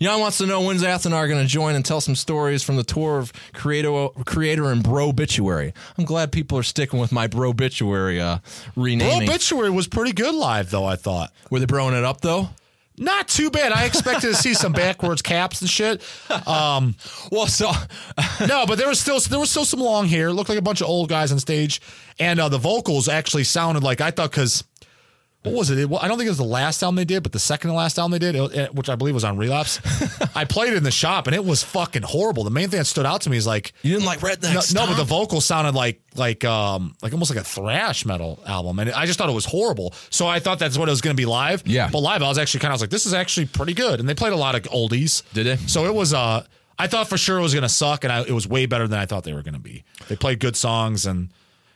[0.00, 2.82] Jan wants to know when's Athenar going to join and tell some stories from the
[2.84, 5.72] tour of Kreator Kreator and bro obituary.
[5.98, 8.38] I'm glad people are sticking with my bro obituary uh,
[8.76, 9.28] renaming.
[9.28, 10.84] Obituary was pretty good live, though.
[10.84, 12.48] I thought Were they broing it up though?
[12.98, 13.72] Not too bad.
[13.72, 16.02] I expected to see some backwards caps and shit.
[16.46, 16.94] Um,
[17.30, 17.70] Well, so
[18.46, 20.28] no, but there was still there was still some long hair.
[20.28, 21.80] It looked like a bunch of old guys on stage,
[22.18, 24.64] and uh, the vocals actually sounded like I thought because.
[25.44, 25.78] What was it?
[25.78, 25.90] it?
[26.00, 27.98] I don't think it was the last album they did, but the second to last
[27.98, 29.80] album they did, it- which I believe was on Relapse.
[30.36, 32.44] I played it in the shop, and it was fucking horrible.
[32.44, 34.72] The main thing that stood out to me is like you didn't like Rednecks?
[34.72, 38.38] no, no, but the vocals sounded like like um like almost like a thrash metal
[38.46, 39.94] album, and I just thought it was horrible.
[40.10, 41.62] So I thought that's what it was going to be live.
[41.66, 41.88] Yeah.
[41.90, 44.14] but live I was actually kind of like, this is actually pretty good, and they
[44.14, 45.22] played a lot of oldies.
[45.32, 45.56] Did they?
[45.66, 46.44] So it was uh,
[46.78, 48.86] I thought for sure it was going to suck, and I, it was way better
[48.86, 49.82] than I thought they were going to be.
[50.08, 51.30] They played good songs and.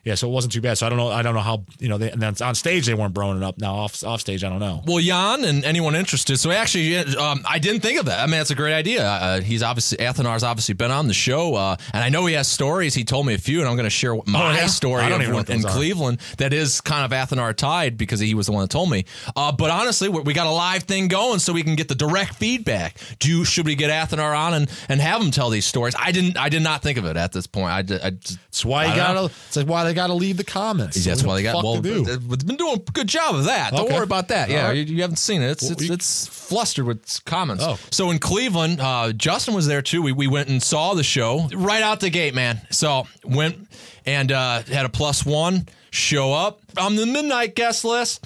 [0.07, 0.79] Yeah, so it wasn't too bad.
[0.79, 1.09] So I don't know.
[1.09, 1.99] I don't know how you know.
[1.99, 3.59] They, and then on stage they weren't broing it up.
[3.59, 4.83] Now off off stage, I don't know.
[4.87, 6.39] Well, Jan and anyone interested.
[6.39, 8.21] So actually, um, I didn't think of that.
[8.23, 9.05] I mean, it's a great idea.
[9.05, 12.47] Uh, he's obviously Athenar's obviously been on the show, uh, and I know he has
[12.47, 12.95] stories.
[12.95, 14.21] He told me a few, and I'm going to share my
[14.53, 14.67] Oh, yeah?
[14.69, 15.73] story I don't even know when- what in are.
[15.73, 19.07] Cleveland that is kind of Athenar tied because he was the one that told me.
[19.35, 22.37] Uh, but honestly, we got a live thing going, so we can get the direct
[22.37, 22.97] feedback.
[23.19, 25.97] Do you, should we get Athenar on and, and have him tell these stories?
[25.99, 26.37] I didn't.
[26.39, 27.71] I did not think of it at this point.
[27.73, 29.25] I, I just- That's why I you gotta.
[29.49, 31.05] It's like why they gotta leave the comments.
[31.05, 31.65] That's why they got.
[31.65, 33.73] Well, to they've been doing a good job of that.
[33.73, 33.95] Don't Okay.
[33.95, 34.49] worry about that.
[34.49, 34.77] Yeah, right.
[34.77, 35.51] you, you haven't seen it.
[35.51, 37.65] It's Well, it's, we- it's flustered with comments.
[37.67, 37.79] Oh.
[37.91, 40.03] So in Cleveland, uh, Justin was there too.
[40.03, 42.61] We we went and saw the show right out the gate, man.
[42.71, 43.69] So went
[44.05, 48.25] and uh, had a plus one show up on the midnight guest list.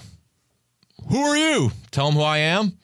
[1.09, 1.73] Who are you?
[1.91, 2.77] Tell them who I am.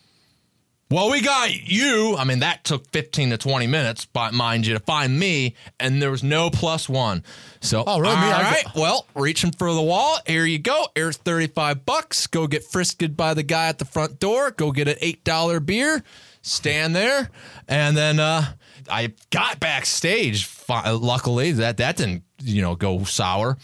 [0.88, 2.14] Well, we got you.
[2.16, 6.00] I mean, that took 15 to 20 minutes, but mind you, to find me, and
[6.00, 7.24] there was no plus one.
[7.60, 8.14] So, Oh, really?
[8.14, 8.64] all Me, right.
[8.64, 10.18] got- Well, reaching for the wall.
[10.28, 10.86] Here you go.
[10.94, 12.28] Here's 35 bucks.
[12.28, 14.52] Go get frisked by the guy at the front door.
[14.52, 16.04] Go get an $8 beer.
[16.42, 17.30] Stand there.
[17.66, 18.44] And then uh,
[18.88, 20.48] I got backstage.
[20.68, 23.58] Luckily, that, that didn't, you know, go sour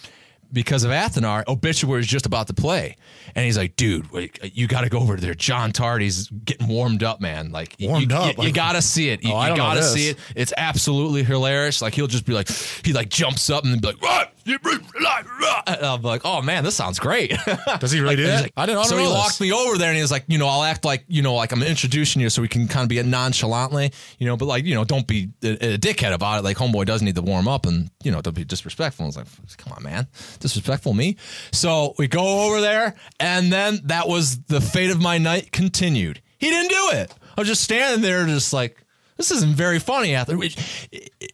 [0.52, 1.44] because of Athenar.
[1.46, 2.96] Obituary is just about to play.
[3.34, 5.34] And he's like, dude, wait, you got to go over there.
[5.34, 7.50] John Tardy's getting warmed up, man.
[7.52, 8.38] Like, you- Warmed you, up?
[8.38, 9.22] You, got to see it.
[9.24, 10.18] You, Oh, you got to see it.
[10.36, 11.80] It's absolutely hilarious.
[11.82, 12.48] Like, he'll just be like,
[12.84, 15.26] he like jumps up and be like, "Rah, you bring life.
[15.66, 17.32] And I'm like, oh man, this sounds great.
[17.80, 18.42] Does he really do He's that?
[18.42, 18.84] like- I didn't.
[18.84, 21.04] So he walked me over there and he was like, you know, I'll act like,
[21.08, 24.36] you know, like I'm introducing you so we can kind of be nonchalantly, you know,
[24.36, 26.44] but like, you know, don't be a, a dickhead about it.
[26.44, 29.04] Like, homeboy does need to warm up and, you know, don't be disrespectful.
[29.04, 29.26] I was like,
[29.58, 30.06] come on, man.
[30.40, 31.16] Disrespectful me.
[31.52, 36.20] So we go over there and then that was the fate of my night continued.
[36.38, 37.14] He didn't do it.
[37.36, 38.81] I was just standing there just like,
[39.16, 40.56] this isn't very funny, after it-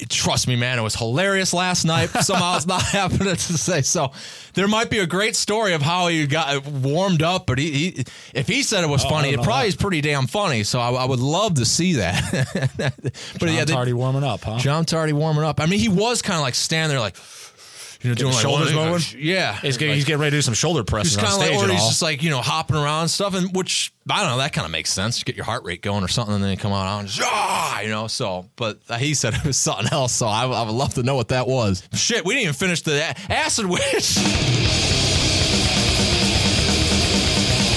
[0.08, 2.08] Trust me, man, it was hilarious last night.
[2.10, 3.82] Somehow it's not happening to say.
[3.82, 4.12] So
[4.54, 8.04] there might be a great story of how he got warmed up, but he, he
[8.34, 9.68] if he said it was Oh, funny, it probably that.
[9.68, 10.62] is pretty damn funny.
[10.64, 12.72] So I, I would love to see that.
[12.76, 14.58] but John yeah, they- Tardy warming up, huh?
[14.58, 15.60] John Tardy warming up.
[15.60, 17.16] I mean, he was kind of like standing there, like
[18.02, 19.18] you know, doing like shoulders one- moving?
[19.20, 21.34] Yeah, He's getting, Like- he's getting ready to do some shoulder presses He's on kind
[21.34, 21.88] of like, stage or he's all.
[21.88, 24.64] just like, you know, hopping around and stuff, and which I don't know, that kind
[24.64, 25.18] of makes sense.
[25.18, 27.20] You get your heart rate going or something, and then you come out and just,
[27.22, 28.06] ah, you know.
[28.06, 31.16] So, but he said it was something else, so I, I would love to know
[31.16, 31.82] what that was.
[31.92, 34.16] Shit, we didn't even finish the Acid Witch.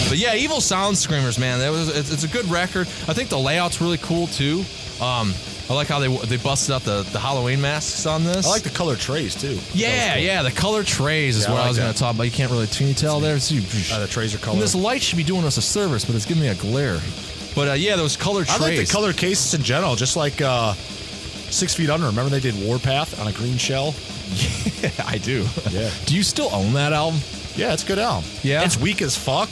[0.09, 2.85] But yeah, Evil Sound Screamers, man, that was it's, it's a good record.
[3.07, 4.65] I think the layout's really cool too.
[5.01, 5.33] Um,
[5.71, 8.45] I like how they they busted out the, the Halloween masks on this.
[8.45, 9.57] I like the color trays too.
[9.73, 12.23] yeah, yeah, the color trays is Yeah, what I like was going to talk about.
[12.23, 13.35] You can't really can you tell there.
[13.35, 14.55] Uh, the trays are color.
[14.55, 16.99] and this light should be doing us a service, but it's giving me a glare.
[17.55, 18.61] But uh, yeah, those color trays.
[18.61, 22.07] I like the color cases in general, just like uh, Six Feet Under.
[22.07, 23.95] Remember they did Warpath on a green shell?
[24.81, 25.45] Yeah, I do.
[25.69, 25.91] Yeah.
[26.05, 27.19] Do you still own that album?
[27.55, 28.27] Yeah, it's a good album.
[28.41, 28.63] Yeah?
[28.63, 29.49] It's weak as fuck,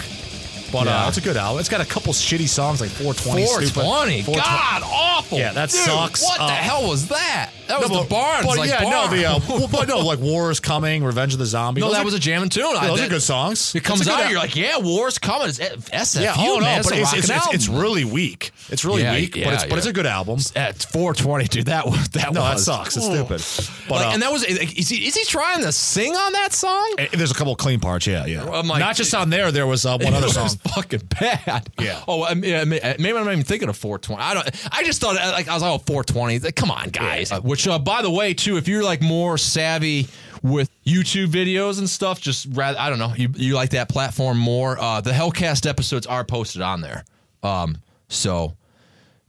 [0.72, 1.05] But Yeah.
[1.05, 1.59] uh, it's a good album.
[1.59, 3.45] It's got a couple shitty songs like 420.
[3.45, 3.74] stupid.
[3.74, 4.22] 420.
[4.24, 4.41] 420.
[4.41, 5.38] God, awful.
[5.38, 6.22] Yeah, that Dude, sucks.
[6.24, 7.49] What Uh, the hell was that?
[7.67, 8.45] That was No, the Barnes.
[8.47, 11.39] But like yeah, no, the uh, well, but no, like War is Coming, Revenge of
[11.39, 11.82] the Zombies.
[11.82, 12.65] no, Those that are- was a jamming tune.
[12.76, 13.76] I- Those are good songs.
[13.76, 15.49] It comes It's a good out, al- you're like, yeah, war's coming.
[15.49, 16.82] It's SFU, yeah, oh no, man.
[16.84, 18.51] but it's rockin' it's, it's, it's really weak.
[18.70, 20.39] It's really Yeah, weak, yeah, but it's but it's a good album.
[20.55, 21.65] at 420, dude.
[21.67, 22.97] That was that No, that sucks.
[22.97, 23.13] It's Ooh.
[23.13, 23.43] stupid.
[23.88, 26.53] But Like, uh, and that was is he is he trying to sing on that
[26.53, 26.95] song?
[26.97, 28.07] eh, there's a couple of clean parts.
[28.07, 28.43] Yeah, yeah.
[28.43, 29.51] Like- Not just on there.
[29.51, 30.49] There was uh, one other song.
[30.68, 31.70] Fucking bad.
[31.80, 32.03] Yeah.
[32.07, 34.22] Oh, I mean, I mean, maybe I'm not even thinking of 420.
[34.22, 34.74] I don't.
[34.74, 36.39] I just thought uh, like I was like, oh, 420.
[36.39, 37.32] Like, come on, guys.
[37.32, 40.07] Uh, which, uh, by the way, too, if you're like more savvy
[40.41, 44.38] with YouTube videos and stuff, just rather I don't know, you you like that platform
[44.38, 44.80] more.
[44.80, 47.03] Uh, the Hellcast episodes are posted on there.
[47.43, 48.55] Um, so.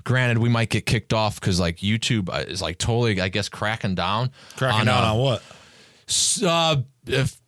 [0.03, 3.51] Granted, we might get kicked off because like YouTube uh, is like totally, I guess,
[3.51, 4.31] cracking down.
[4.57, 5.43] Cracking on, down uh, on what?
[6.43, 6.77] Uh,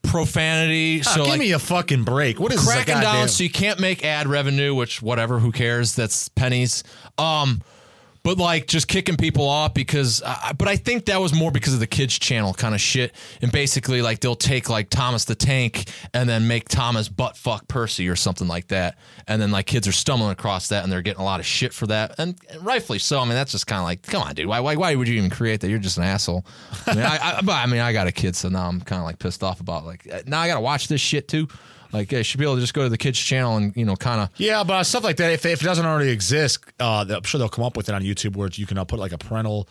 [0.02, 1.00] profanity.
[1.00, 2.38] Ah, so give like, me a fucking break.
[2.38, 6.28] What is cracking down so you can't make ad revenue which whatever who cares that's
[6.28, 6.84] pennies
[7.18, 7.62] um
[8.22, 11.74] but like just kicking people off because uh, but i think that was more because
[11.74, 13.12] of the kids channel kind of shit.
[13.40, 17.68] And basically like they'll take like thomas the tank and then make thomas butt fuck
[17.68, 18.98] percy or something like that.
[19.26, 21.72] And then like kids are stumbling across that and they're getting a lot of shit
[21.72, 22.14] for that.
[22.18, 23.20] And, and rightfully so.
[23.20, 24.46] I mean that's just kind of like come on dude.
[24.46, 25.68] Why, why, why would you even create that?
[25.68, 26.44] You're just an asshole.
[26.86, 29.00] I mean i, I, but, I mean i got a kid so now i'm kind
[29.00, 31.48] of like pissed off about like uh, now i gotta watch this shit too
[31.92, 33.96] like I should be able to just go to the kids channel and you know
[33.96, 35.32] kind of Yeah, but stuff like that.
[35.32, 38.02] If, if it doesn't already exist, uh, I'm sure they'll come up with it on
[38.02, 39.68] YouTube where you can uh, put like a parental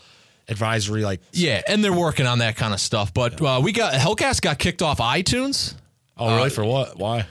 [0.47, 1.03] advisory.
[1.03, 3.13] Like, yeah, and they're working on that kind of stuff.
[3.13, 5.75] But uh, we got Hellcast got kicked off iTunes.
[6.17, 6.49] oh, really?
[6.49, 6.97] For what?
[6.97, 7.25] Why?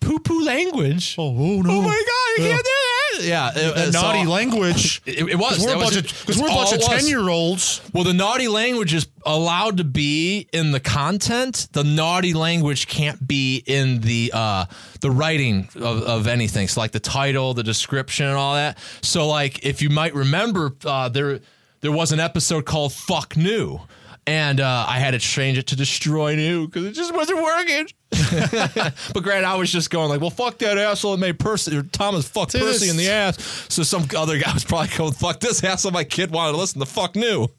[0.00, 1.16] Poo poo language.
[1.18, 1.70] Oh, oh no!
[1.70, 2.52] Oh my god, you Yeah.
[2.54, 2.87] can't do that.
[3.20, 5.02] Yeah, it, That it's naughty all- language.
[5.06, 5.58] It, it was.
[5.58, 6.86] Because we're, a bunch of- we're a bunch of all it was.
[7.02, 7.80] ten year olds.
[7.92, 11.68] Well, the naughty language is allowed to be in the content.
[11.72, 14.66] The naughty language can't be in the uh,
[15.00, 16.68] the writing of, of anything.
[16.68, 18.78] So, like the title, the description, and all that.
[19.02, 21.40] So, like if you might remember, uh, there
[21.80, 23.80] there was an episode called "Fuck New."
[24.26, 27.88] And uh, I had to change it to destroy new because it just wasn't working.
[28.10, 31.82] But Grant, I was just going like, "Well, fuck that asshole that made Percy or
[31.82, 35.40] Thomas fuck See, Percy in the ass." So some other guy was probably going, "Fuck
[35.40, 37.48] this asshole." My kid wanted to listen to "Fuck New."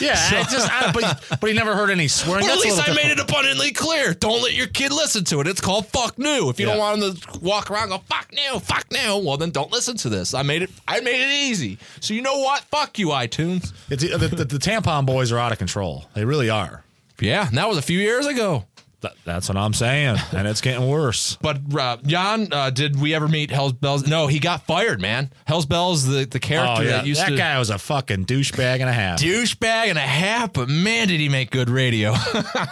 [0.00, 2.44] Yeah, I just, I, but, but he never heard any swearing.
[2.44, 4.14] Well, at least I little made it abundantly clear.
[4.14, 5.46] Don't let your kid listen to it.
[5.46, 6.50] It's called fuck new.
[6.50, 9.36] If you don't want him to walk around and go fuck new, fuck new, well
[9.36, 10.34] then don't listen to this.
[10.34, 10.70] I made it.
[10.86, 11.78] I made it easy.
[12.00, 12.62] So you know what?
[12.64, 13.72] Fuck you, iTunes.
[13.88, 16.04] It's, the, the, the tampon boys are out of control.
[16.14, 16.84] They really are.
[17.20, 18.64] Yeah, and that was a few years ago.
[19.02, 21.36] That, that's what I'm saying, and it's getting worse.
[21.42, 24.06] But uh, Jan, uh, did we ever meet Hell's Bells?
[24.06, 25.30] No, he got fired, man.
[25.44, 28.26] Hell's Bells, the the character Oh yeah, that used that to guy was a fucking
[28.26, 29.18] douchebag and a half.
[29.20, 32.14] douchebag and a half, but man, did he make good radio.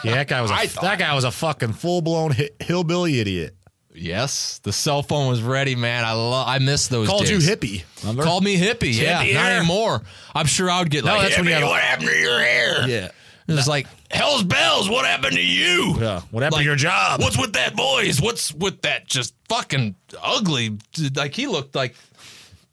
[0.04, 3.18] Yeah, that guy was a, I thought- that guy was a fucking full blown hillbilly
[3.20, 3.54] idiot.
[3.94, 6.04] yes, the cell phone was ready, man.
[6.04, 6.46] I love.
[6.48, 7.08] I miss those.
[7.08, 7.30] Called days.
[7.46, 7.84] you hippie.
[8.02, 8.22] Remember?
[8.22, 8.96] Called me hippie.
[8.96, 9.58] Yeah, Hippie not hair.
[9.58, 10.00] anymore.
[10.34, 12.08] I'm sure I would get No, like, that's when you "Hippie, have a- what happened
[12.08, 12.88] to your hair?
[12.88, 13.08] Yeah.
[13.50, 15.96] It was like, hell's bells, what happened to you?
[16.00, 16.20] Yeah.
[16.30, 17.20] What happened Like, to your job?
[17.20, 18.20] What's with that voice?
[18.20, 20.78] What's with that just fucking ugly?
[21.14, 21.94] Like he looked like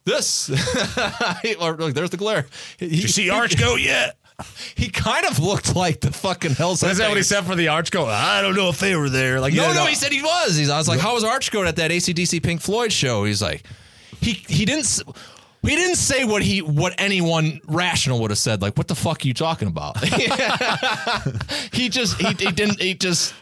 [0.05, 0.49] this.
[1.59, 2.45] Or, look, there's the glare.
[2.78, 4.17] He, Did you see Archgoat yet?
[4.75, 6.84] He kind of looked like the fucking hell's.
[6.84, 8.07] Is that what he said for the Archgoat?
[8.09, 9.39] I don't know if they were there.
[9.41, 10.55] Like, No, yeah, no, he said he was.
[10.55, 13.23] He's, I was like, how was Archgoat at that ACDC Pink Floyd show?
[13.23, 13.63] He's like,
[14.21, 15.01] he he didn't s-
[15.68, 18.61] he didn't say what he what anyone rational would have said.
[18.61, 20.03] Like, what the fuck are you talking about?
[21.74, 23.34] he just he, he didn't he just.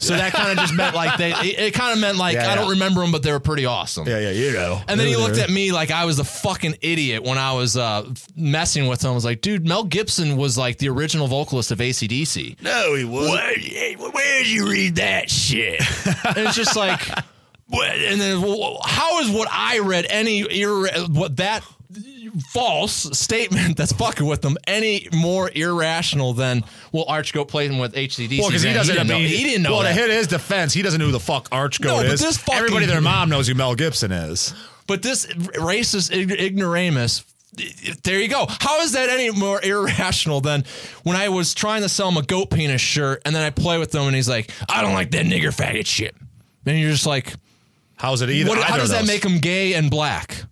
[0.00, 1.30] So that kind of just meant like they.
[1.32, 3.66] It, it kind of meant like Yeah, I don't remember them, but they were pretty
[3.66, 4.08] awesome.
[4.08, 4.80] Yeah, yeah, you know.
[4.88, 7.76] And then he looked at me like I was a fucking idiot when I was
[7.76, 9.10] uh, messing with him.
[9.10, 12.62] I was like, dude, Mel Gibson was like the original vocalist of ACDC.
[12.62, 14.00] No, he wasn't.
[14.00, 15.80] Where, where did you read that shit?
[16.24, 17.24] and it's just like, what,
[17.72, 21.62] and then well, how is what I read any ir- what that
[22.52, 26.62] false statement that's fucking with them any more irrational than
[26.92, 28.38] well Archgoat played him with ACDC?
[28.38, 28.94] Well, because he doesn't.
[28.94, 29.94] didn't I mean, know, he didn't know Well, that.
[29.94, 32.20] to hit his defense, he doesn't know who the fuck Arch No, but is.
[32.20, 34.54] this fucking- Everybody, their mom knows who Mel Gibson is.
[34.86, 37.24] But this racist ignoramus,
[38.04, 38.46] there you go.
[38.48, 40.64] How is that any more irrational than
[41.04, 43.78] when I was trying to sell him a goat penis shirt and then I play
[43.78, 46.14] with him and he's like, I don't like that nigger faggot shit.
[46.66, 47.34] And you're just like,
[48.00, 48.48] How's it either?
[48.48, 50.44] what, how does that make him gay and black?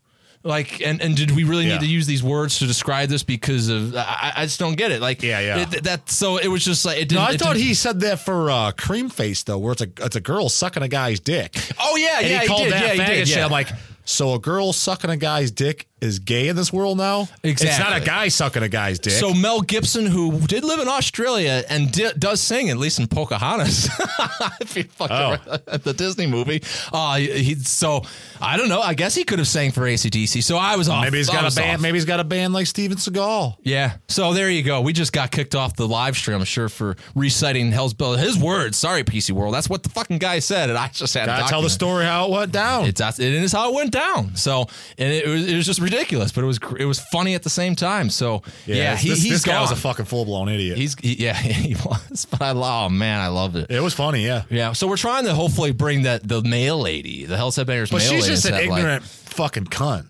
[0.45, 1.75] Like, and, and did we really Yeah.
[1.75, 4.93] need to use these words to describe this because of, I, I just don't get
[4.93, 5.01] it.
[5.03, 5.63] Like, Yeah, yeah.
[5.71, 7.23] It, that, so it was just like, it didn't.
[7.25, 10.15] No, I thought he said that for uh, Cream Face though, where it's a it's
[10.17, 11.57] a girl sucking a guy's dick.
[11.81, 12.73] oh yeah, And yeah, he called did.
[12.73, 13.37] that yeah, he faggot did, shit.
[13.39, 13.45] yeah.
[13.45, 13.69] I'm like,
[14.05, 17.29] so a girl sucking a guy's dick is gay in this world now.
[17.43, 17.69] Exactly.
[17.69, 19.13] It's not a guy sucking a guy's dick.
[19.15, 23.07] So Mel Gibson, who did live in Australia and di- does sing, at least in
[23.09, 23.89] Pocahontas,
[24.61, 25.37] if you fucking Oh.
[25.67, 26.63] at the Disney movie.
[26.93, 28.03] Uh, he, so
[28.41, 28.81] I don't know.
[28.81, 30.43] I guess he could have sang for ACDC.
[30.43, 31.03] So I was off.
[31.05, 31.77] maybe he's I got a band.
[31.77, 31.81] off.
[31.83, 33.57] Maybe he's got a band like Steven Seagal.
[33.63, 33.95] Yeah.
[34.09, 34.81] So there you go.
[34.81, 38.15] We just got kicked off the live stream, I'm sure, for reciting Hell's Bell.
[38.15, 38.77] His words.
[38.79, 39.55] Sorry, PC World.
[39.55, 42.27] That's what the fucking guy said, and I just had to tell the story how
[42.27, 42.85] it went down.
[42.87, 44.37] It's it is how it went down.
[44.37, 47.43] So and it was it was just ridiculous, but it was it was funny at
[47.43, 48.11] the same time.
[48.11, 50.77] So yeah, this, he, this, he's this guy was a fucking full blown idiot.
[50.79, 53.71] He's he, yeah he was, but I oh man I loved it.
[53.71, 54.45] it was funny, yeah.
[54.51, 58.03] Yeah, so we're trying to hopefully bring that the male lady, the Hell's Headbangers But
[58.03, 58.79] she's just an into that light.
[58.81, 60.07] ignorant fucking cunt.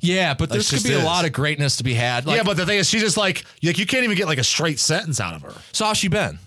[0.00, 2.24] Yeah, but there Like, could be a lot of greatness to be had.
[2.24, 4.38] Like, yeah, but the thing is, she's just like, like you can't even get like
[4.38, 5.52] a straight sentence out of her.
[5.72, 6.38] so how's she been?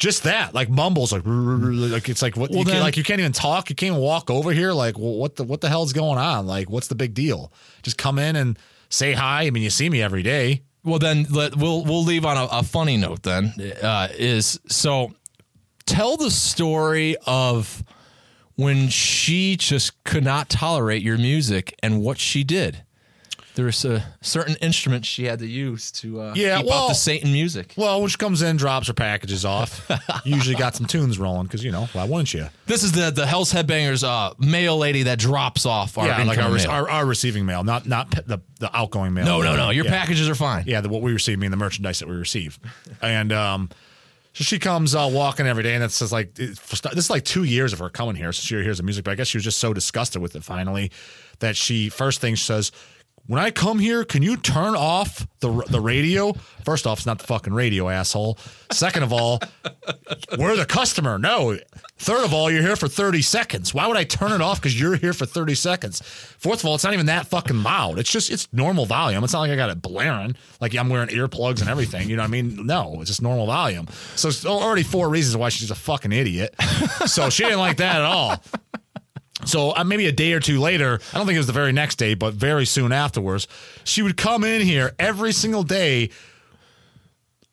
[0.00, 3.20] Just that, like mumbles, like like it's like what Well, you can, like you can't
[3.20, 3.68] even talk.
[3.68, 4.72] You can't even walk over here.
[4.72, 6.46] Like, well, what the what the hell's going on?
[6.46, 7.52] Like, what's the big deal?
[7.82, 9.42] Just come in and say hi.
[9.42, 10.62] I mean, you see me every day.
[10.82, 13.24] Well, then let, we'll we'll leave on a, a funny note.
[13.24, 15.12] Then uh, is so
[15.84, 17.84] tell the story of
[18.56, 22.84] when she just could not tolerate your music and what she did.
[23.60, 26.88] There was a certain instrument she had to use to uh, Yeah, keep well- out
[26.88, 27.74] the Satan music.
[27.76, 29.86] Well, when she comes in, drops her packages off.
[30.24, 32.46] usually got some tunes rolling because you know why wouldn't you?
[32.64, 36.38] This is the the Hell's Headbangers uh, mail lady that drops off our yeah, like
[36.38, 39.26] our, our our receiving mail, not not the the outgoing mail.
[39.26, 39.68] no, no, no.
[39.68, 39.90] Your yeah.
[39.90, 40.64] packages are fine.
[40.66, 42.58] yeah, the, what we receive, mean the merchandise that we receive,
[43.02, 43.68] and um,
[44.32, 47.10] so she comes uh, walking every day, and it's just like it, st- this is
[47.10, 49.04] like two years of her coming here, so she hears the music.
[49.04, 50.90] But I guess she was just so disgusted with it finally
[51.40, 52.72] that she first thing she says.
[53.26, 56.32] When I come here, can you turn off the the radio?
[56.64, 58.38] First off, it's not the fucking radio, asshole.
[58.72, 59.40] Second of all,
[60.38, 61.18] we're the customer.
[61.18, 61.56] No.
[61.98, 63.74] Third of all, you're here for 30 seconds.
[63.74, 66.00] Why would I turn it off because you're here for 30 seconds?
[66.38, 67.98] Fourth of all, it's not even that fucking loud.
[67.98, 69.22] It's just, it's normal volume.
[69.22, 72.08] It's not like I got it blaring, like I'm wearing earplugs and everything.
[72.08, 72.64] You know what I mean?
[72.66, 73.86] No, it's just normal volume.
[74.16, 76.54] So it's already four reasons why she's a fucking idiot.
[77.06, 78.42] So she didn't like that at all.
[79.46, 81.72] So uh, maybe a day or two later, I don't think it was the very
[81.72, 83.48] next day, but very soon afterwards,
[83.84, 86.10] she would come in here every single day.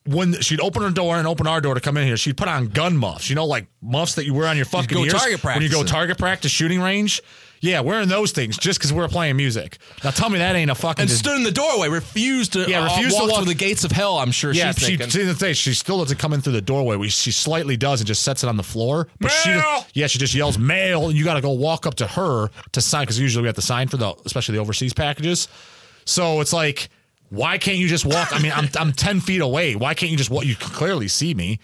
[0.06, 2.48] When she'd open her door and open our door to come in here, she'd put
[2.48, 3.30] on gun muffs.
[3.30, 5.14] You know, like muffs that you wear on your fucking go ears
[5.44, 7.22] when you go target practice shooting range.
[7.60, 9.78] Yeah, wearing those things just because we're playing music.
[10.04, 11.02] Now tell me that ain't a fucking.
[11.02, 13.54] And just- stood in the doorway, refused to, Yeah, uh, refused to walk walk- through
[13.54, 14.18] the gates of hell.
[14.20, 15.34] I'm sure yeah, she's she, thinking.
[15.36, 16.96] thing, she still doesn't come in through the doorway.
[16.98, 19.08] We, she slightly does and just sets it on the floor.
[19.20, 19.62] But she, Mail!
[19.62, 22.50] just, yeah, she just yells mail, and you got to go walk up to her
[22.74, 25.48] to sign because usually we have to sign for the, especially the overseas packages.
[26.06, 26.90] So it's like,
[27.30, 28.34] why can't you just walk?
[28.34, 29.76] I mean, I'm I'm ten feet away.
[29.76, 30.46] Why can't you just walk?
[30.46, 31.60] You can clearly see me.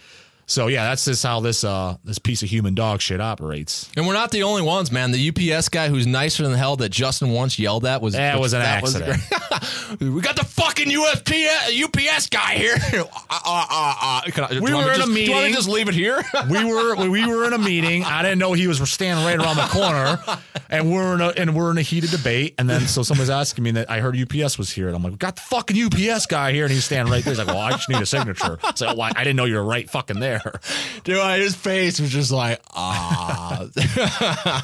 [0.45, 3.89] So yeah, that's just how this uh this piece of human dog shit operates.
[3.95, 5.11] And we're not the only ones, man.
[5.11, 8.53] The UPS guy who's nicer than hell that Justin once yelled at was That was
[8.53, 9.21] an that accident.
[9.99, 9.99] great.
[10.13, 12.75] we got the fucking UFP, UPS guy here.
[12.93, 13.39] uh, uh,
[13.69, 14.47] uh, uh.
[14.51, 15.51] I- We were in a just, Do you want meeting.
[15.51, 16.21] to just leave it here?
[16.49, 18.03] we were we- we were in a meeting.
[18.03, 20.17] I didn't know he was standing right around the corner,
[20.69, 22.55] and we're in a and we're in a heated debate.
[22.57, 25.13] And then so somebody's asking me that I heard UPS was here, and I'm like,
[25.13, 27.31] we got the fucking UPS guy here, and he's standing right there.
[27.31, 28.59] He's like, well, I just need a signature.
[28.75, 30.41] So well, I didn't know you were right fucking there.
[31.03, 33.67] Dude, his face was just like, ah,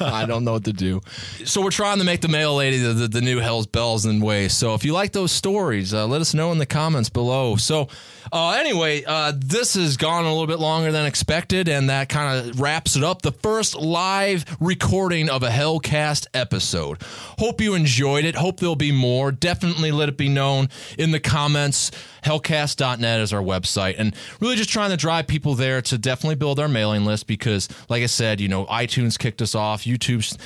[0.00, 1.00] I don't know what to do.
[1.44, 4.22] So we're trying to make the mail lady the, the, the new Hell's Bells and
[4.22, 4.48] way.
[4.48, 7.56] So if you like those stories, uh, let us know in the comments below.
[7.56, 7.88] So
[8.32, 12.50] uh, anyway, uh, this has gone a little bit longer than expected, and that kind
[12.50, 13.22] of wraps it up.
[13.22, 17.02] The first live recording of a Hellcast episode.
[17.38, 18.36] Hope you enjoyed it.
[18.36, 19.32] Hope there'll be more.
[19.32, 20.68] Definitely let it be known
[20.98, 21.90] in the comments.
[22.24, 26.60] Hellcast.net is our website, and really just trying to drive people there to definitely build
[26.60, 30.36] our mailing list because, like I said, you know, iTunes kicked us off, YouTube's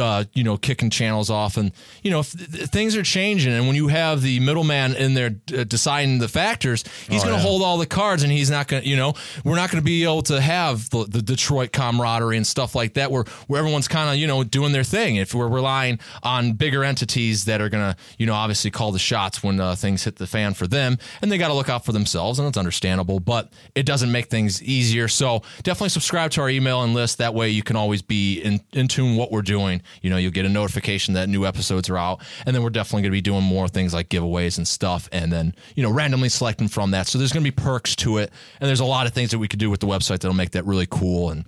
[0.00, 1.72] uh, you know, kicking channels off, and
[2.02, 3.52] you know, th- things are changing.
[3.52, 7.36] And when you have the middleman in there uh, deciding the factors, he's Oh, going
[7.36, 7.48] to yeah.
[7.48, 9.14] hold all the cards, and he's not going to, you know,
[9.44, 12.94] we're not going to be able to have the, the Detroit camaraderie and stuff like
[12.94, 15.16] that, where where everyone's kind of, you know, doing their thing.
[15.16, 18.98] If we're relying on bigger entities that are going to, you know, obviously call the
[18.98, 21.84] shots when uh, things hit the fan for them, and they got to look out
[21.84, 25.08] for themselves, and it's understandable, but it doesn't make things easier.
[25.08, 27.18] So definitely subscribe to our email and list.
[27.18, 29.75] That way, you can always be in in tune what we're doing.
[30.02, 33.02] You know, you'll get a notification that new episodes are out, and then we're definitely
[33.02, 36.28] going to be doing more things like giveaways and stuff, and then you know randomly
[36.28, 37.06] selecting from that.
[37.06, 39.38] So there's going to be perks to it, and there's a lot of things that
[39.38, 41.44] we could do with the website that'll make that really cool and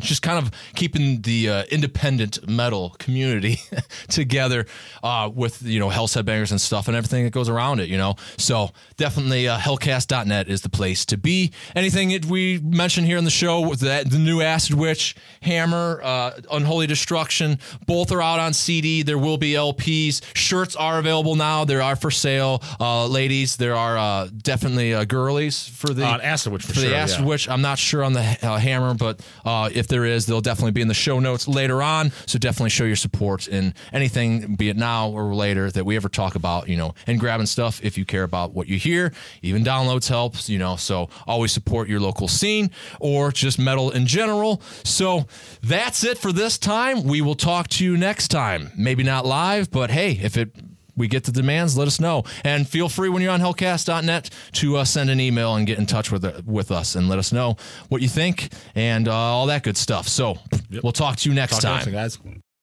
[0.00, 3.60] just kind of keeping the uh, independent metal community
[4.08, 4.66] together
[5.02, 7.88] uh, with you know Hell's Headbangers and stuff and everything that goes around it.
[7.88, 11.52] You know, so definitely uh, Hellcast.net is the place to be.
[11.74, 16.00] Anything that we mentioned here in the show with that the new Acid Witch, Hammr,
[16.02, 19.02] uh, Unholy Destruction, both are out on CD.
[19.02, 20.22] There will be LPs.
[20.34, 21.64] Shirts are available now.
[21.64, 23.56] There are for sale, uh, ladies.
[23.56, 26.96] There are uh, definitely uh, girlies for the On Acid Witch for for sure, the
[26.96, 27.26] Acid yeah.
[27.26, 27.48] Witch.
[27.48, 30.80] I'm not sure on the uh, Hammr, but uh, if there is, they'll definitely be
[30.80, 32.12] in the show notes later on.
[32.26, 36.08] So definitely show your support in anything, be it now or later, that we ever
[36.08, 39.12] talk about, you know, and grabbing stuff if you care about what you hear.
[39.42, 42.70] Even downloads helps, you know, so always support your local scene
[43.00, 44.62] or just metal in general.
[44.84, 45.26] So
[45.64, 47.02] that's it for this time.
[47.02, 48.70] We will talk to you next time.
[48.76, 50.54] Maybe not live, but hey, if it
[50.96, 52.24] we get the demands, let us know.
[52.44, 55.86] And feel free when you're on hellcast.net to uh, send an email and get in
[55.86, 57.56] touch with with us and let us know
[57.88, 60.08] what you think and uh, all that good stuff.
[60.08, 60.38] So
[60.82, 61.92] we'll talk to you next Talk time.
[61.92, 62.42] next, guys.